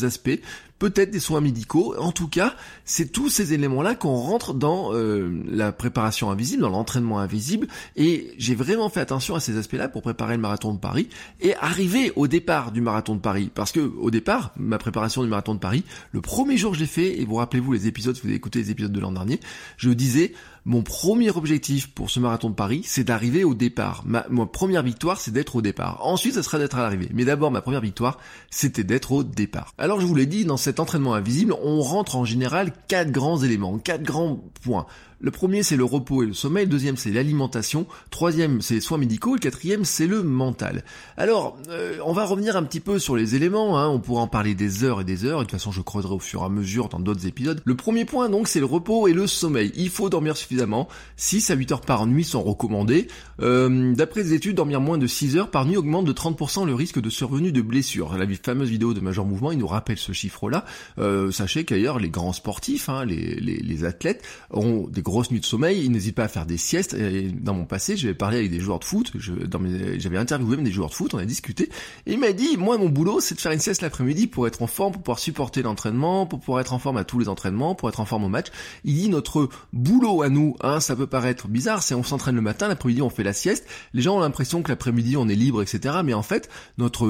aspects, 0.02 0.40
peut-être 0.84 1.10
des 1.10 1.20
soins 1.20 1.40
médicaux. 1.40 1.94
En 1.98 2.12
tout 2.12 2.28
cas, 2.28 2.54
c'est 2.84 3.10
tous 3.10 3.30
ces 3.30 3.54
éléments-là 3.54 3.94
qu'on 3.94 4.16
rentre 4.16 4.52
dans 4.52 4.92
euh, 4.92 5.32
la 5.48 5.72
préparation 5.72 6.30
invisible, 6.30 6.60
dans 6.60 6.68
l'entraînement 6.68 7.20
invisible. 7.20 7.68
Et 7.96 8.34
j'ai 8.36 8.54
vraiment 8.54 8.90
fait 8.90 9.00
attention 9.00 9.34
à 9.34 9.40
ces 9.40 9.56
aspects-là 9.56 9.88
pour 9.88 10.02
préparer 10.02 10.34
le 10.34 10.42
marathon 10.42 10.74
de 10.74 10.78
Paris 10.78 11.08
et 11.40 11.54
arriver 11.54 12.12
au 12.16 12.28
départ 12.28 12.70
du 12.70 12.82
marathon 12.82 13.14
de 13.14 13.20
Paris. 13.20 13.50
Parce 13.54 13.72
que 13.72 13.80
au 13.80 14.10
départ, 14.10 14.52
ma 14.58 14.76
préparation 14.76 15.22
du 15.22 15.28
marathon 15.30 15.54
de 15.54 15.58
Paris, 15.58 15.84
le 16.12 16.20
premier 16.20 16.58
jour 16.58 16.72
que 16.72 16.76
j'ai 16.76 16.84
fait, 16.84 17.18
et 17.18 17.24
vous 17.24 17.36
rappelez-vous 17.36 17.72
les 17.72 17.86
épisodes, 17.86 18.14
si 18.14 18.20
vous 18.20 18.28
avez 18.28 18.36
écouté 18.36 18.58
les 18.58 18.70
épisodes 18.70 18.92
de 18.92 19.00
l'an 19.00 19.12
dernier, 19.12 19.40
je 19.78 19.88
disais 19.88 20.34
mon 20.66 20.82
premier 20.82 21.30
objectif 21.30 21.92
pour 21.92 22.10
ce 22.10 22.20
marathon 22.20 22.48
de 22.48 22.54
Paris, 22.54 22.82
c'est 22.84 23.04
d'arriver 23.04 23.44
au 23.44 23.54
départ. 23.54 24.02
Ma, 24.06 24.22
première 24.46 24.82
victoire, 24.82 25.20
c'est 25.20 25.30
d'être 25.30 25.56
au 25.56 25.62
départ. 25.62 26.00
Ensuite, 26.02 26.34
ça 26.34 26.42
sera 26.42 26.58
d'être 26.58 26.76
à 26.76 26.82
l'arrivée. 26.82 27.10
Mais 27.12 27.24
d'abord, 27.26 27.50
ma 27.50 27.60
première 27.60 27.82
victoire, 27.82 28.18
c'était 28.50 28.84
d'être 28.84 29.12
au 29.12 29.24
départ. 29.24 29.74
Alors, 29.76 30.00
je 30.00 30.06
vous 30.06 30.14
l'ai 30.14 30.26
dit, 30.26 30.46
dans 30.46 30.56
cet 30.56 30.80
entraînement 30.80 31.14
invisible, 31.14 31.54
on 31.62 31.80
rentre 31.82 32.16
en 32.16 32.24
général 32.24 32.72
quatre 32.88 33.10
grands 33.10 33.42
éléments, 33.42 33.78
quatre 33.78 34.02
grands 34.02 34.42
points. 34.62 34.86
Le 35.24 35.30
premier, 35.30 35.62
c'est 35.62 35.76
le 35.76 35.84
repos 35.84 36.22
et 36.22 36.26
le 36.26 36.34
sommeil. 36.34 36.66
Le 36.66 36.70
deuxième, 36.70 36.98
c'est 36.98 37.10
l'alimentation. 37.10 37.86
Troisième, 38.10 38.60
c'est 38.60 38.74
les 38.74 38.80
soins 38.82 38.98
médicaux. 38.98 39.32
Le 39.32 39.40
quatrième, 39.40 39.86
c'est 39.86 40.06
le 40.06 40.22
mental. 40.22 40.84
Alors, 41.16 41.56
euh, 41.70 41.96
on 42.04 42.12
va 42.12 42.26
revenir 42.26 42.58
un 42.58 42.62
petit 42.62 42.78
peu 42.78 42.98
sur 42.98 43.16
les 43.16 43.34
éléments. 43.34 43.78
Hein. 43.78 43.88
On 43.88 44.00
pourra 44.00 44.20
en 44.20 44.26
parler 44.26 44.54
des 44.54 44.84
heures 44.84 45.00
et 45.00 45.04
des 45.04 45.24
heures. 45.24 45.38
De 45.38 45.44
toute 45.44 45.52
façon, 45.52 45.72
je 45.72 45.80
creuserai 45.80 46.12
au 46.12 46.18
fur 46.18 46.42
et 46.42 46.44
à 46.44 46.50
mesure 46.50 46.90
dans 46.90 47.00
d'autres 47.00 47.26
épisodes. 47.26 47.62
Le 47.64 47.74
premier 47.74 48.04
point, 48.04 48.28
donc, 48.28 48.48
c'est 48.48 48.60
le 48.60 48.66
repos 48.66 49.08
et 49.08 49.14
le 49.14 49.26
sommeil. 49.26 49.72
Il 49.76 49.88
faut 49.88 50.10
dormir 50.10 50.36
suffisamment. 50.36 50.88
6 51.16 51.50
à 51.50 51.54
8 51.54 51.72
heures 51.72 51.80
par 51.80 52.06
nuit 52.06 52.24
sont 52.24 52.42
recommandées. 52.42 53.08
Euh, 53.40 53.94
d'après 53.94 54.24
les 54.24 54.34
études, 54.34 54.56
dormir 54.56 54.82
moins 54.82 54.98
de 54.98 55.06
6 55.06 55.38
heures 55.38 55.50
par 55.50 55.64
nuit 55.64 55.78
augmente 55.78 56.04
de 56.04 56.12
30% 56.12 56.66
le 56.66 56.74
risque 56.74 57.00
de 57.00 57.08
survenue 57.08 57.50
de 57.50 57.62
blessures. 57.62 58.14
La 58.18 58.26
fameuse 58.42 58.68
vidéo 58.68 58.92
de 58.92 59.00
Major 59.00 59.24
Mouvement, 59.24 59.52
il 59.52 59.58
nous 59.58 59.66
rappelle 59.66 59.96
ce 59.96 60.12
chiffre-là. 60.12 60.66
Euh, 60.98 61.30
sachez 61.30 61.64
qu'ailleurs, 61.64 61.98
les 61.98 62.10
grands 62.10 62.34
sportifs, 62.34 62.90
hein, 62.90 63.06
les, 63.06 63.36
les, 63.36 63.56
les 63.56 63.84
athlètes, 63.86 64.22
ont 64.50 64.86
des 64.86 65.00
grosses 65.14 65.30
nuits 65.30 65.40
de 65.40 65.46
sommeil, 65.46 65.84
ils 65.84 65.92
n'hésitent 65.92 66.16
pas 66.16 66.24
à 66.24 66.28
faire 66.28 66.44
des 66.44 66.56
siestes. 66.56 66.96
Dans 67.40 67.54
mon 67.54 67.66
passé, 67.66 67.96
j'avais 67.96 68.14
parlé 68.14 68.38
avec 68.38 68.50
des 68.50 68.58
joueurs 68.58 68.80
de 68.80 68.84
foot, 68.84 69.12
j'avais 69.16 70.18
interviewé 70.18 70.56
même 70.56 70.64
des 70.64 70.72
joueurs 70.72 70.90
de 70.90 70.94
foot, 70.94 71.14
on 71.14 71.18
a 71.18 71.24
discuté, 71.24 71.70
et 72.06 72.14
il 72.14 72.18
m'a 72.18 72.32
dit, 72.32 72.56
moi 72.56 72.78
mon 72.78 72.88
boulot 72.88 73.20
c'est 73.20 73.36
de 73.36 73.40
faire 73.40 73.52
une 73.52 73.60
sieste 73.60 73.82
l'après-midi 73.82 74.26
pour 74.26 74.48
être 74.48 74.60
en 74.62 74.66
forme, 74.66 74.92
pour 74.94 75.02
pouvoir 75.02 75.20
supporter 75.20 75.62
l'entraînement, 75.62 76.26
pour 76.26 76.40
pouvoir 76.40 76.60
être 76.60 76.72
en 76.72 76.80
forme 76.80 76.96
à 76.96 77.04
tous 77.04 77.20
les 77.20 77.28
entraînements, 77.28 77.76
pour 77.76 77.88
être 77.88 78.00
en 78.00 78.04
forme 78.04 78.24
au 78.24 78.28
match. 78.28 78.48
Il 78.84 78.94
dit, 78.94 79.08
notre 79.08 79.48
boulot 79.72 80.22
à 80.22 80.28
nous, 80.28 80.56
hein, 80.60 80.80
ça 80.80 80.96
peut 80.96 81.06
paraître 81.06 81.46
bizarre, 81.46 81.84
c'est 81.84 81.94
on 81.94 82.02
s'entraîne 82.02 82.34
le 82.34 82.40
matin, 82.40 82.66
l'après-midi 82.66 83.00
on 83.00 83.10
fait 83.10 83.22
la 83.22 83.32
sieste, 83.32 83.66
les 83.92 84.02
gens 84.02 84.16
ont 84.16 84.20
l'impression 84.20 84.62
que 84.62 84.68
l'après-midi 84.70 85.16
on 85.16 85.28
est 85.28 85.36
libre, 85.36 85.62
etc. 85.62 85.96
Mais 86.04 86.14
en 86.14 86.22
fait, 86.22 86.48
notre, 86.76 87.06